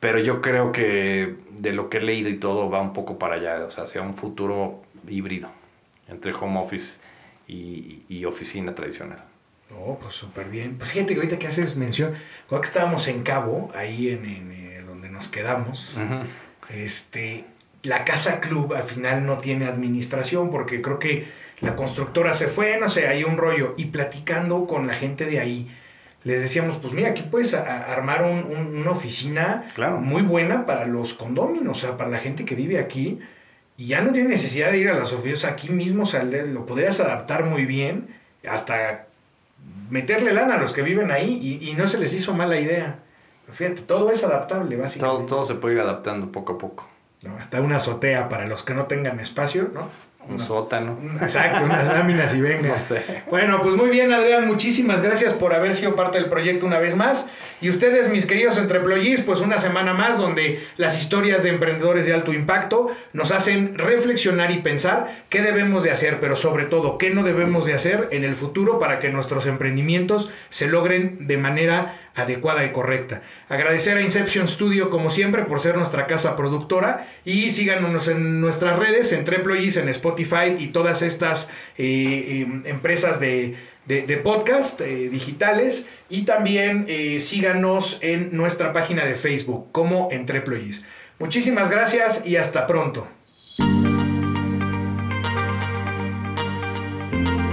[0.00, 3.34] pero yo creo que de lo que he leído y todo va un poco para
[3.34, 5.50] allá, o sea, hacia un futuro híbrido
[6.08, 7.00] entre home office
[7.48, 9.18] y, oficina tradicional.
[9.76, 10.76] Oh, pues súper bien.
[10.78, 12.14] Pues fíjate que ahorita que haces mención,
[12.48, 15.96] cuando que estábamos en Cabo, ahí en, eh, donde nos quedamos,
[16.70, 17.44] este,
[17.82, 21.26] la casa club al final no tiene administración porque creo que
[21.62, 23.74] la constructora se fue, no sé, hay un rollo.
[23.76, 25.70] Y platicando con la gente de ahí,
[26.24, 29.68] les decíamos, pues mira, aquí puedes armar una oficina
[30.00, 33.20] muy buena para los condóminos, o sea, para la gente que vive aquí.
[33.76, 36.66] Y ya no tiene necesidad de ir a las oficinas aquí mismo, o sea, lo
[36.66, 38.08] podrías adaptar muy bien,
[38.46, 39.06] hasta
[39.88, 42.98] meterle lana a los que viven ahí y, no se les hizo mala idea.
[43.52, 45.28] Fíjate, todo es adaptable, básicamente.
[45.28, 46.88] Todo, todo se puede ir adaptando poco a poco.
[47.38, 49.88] hasta una azotea para los que no tengan espacio, ¿no?
[50.28, 50.98] Un sótano.
[51.20, 52.76] Exacto, unas láminas y venga.
[53.28, 56.96] Bueno, pues muy bien, Adrián, muchísimas gracias por haber sido parte del proyecto una vez
[56.96, 57.28] más.
[57.60, 62.12] Y ustedes, mis queridos entreployís, pues una semana más donde las historias de emprendedores de
[62.12, 67.10] alto impacto nos hacen reflexionar y pensar qué debemos de hacer, pero sobre todo qué
[67.10, 71.96] no debemos de hacer en el futuro para que nuestros emprendimientos se logren de manera
[72.14, 73.22] adecuada y correcta.
[73.48, 78.78] Agradecer a Inception Studio como siempre por ser nuestra casa productora y síganos en nuestras
[78.78, 81.48] redes, en Treployis, en Spotify y todas estas
[81.78, 83.56] eh, em, empresas de,
[84.22, 90.84] podcast eh, digitales y también eh, síganos en nuestra página de Facebook como Entreployis.
[91.18, 93.08] Muchísimas gracias y hasta pronto.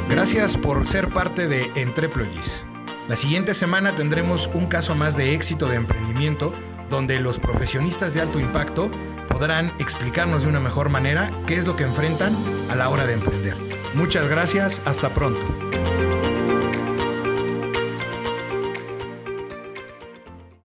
[0.09, 2.65] Gracias por ser parte de Entreployis.
[3.09, 6.53] La siguiente semana tendremos un caso más de éxito de emprendimiento
[6.91, 8.91] donde los profesionistas de alto impacto
[9.27, 12.35] podrán explicarnos de una mejor manera qué es lo que enfrentan
[12.69, 13.55] a la hora de emprender.
[13.95, 15.43] Muchas gracias, hasta pronto.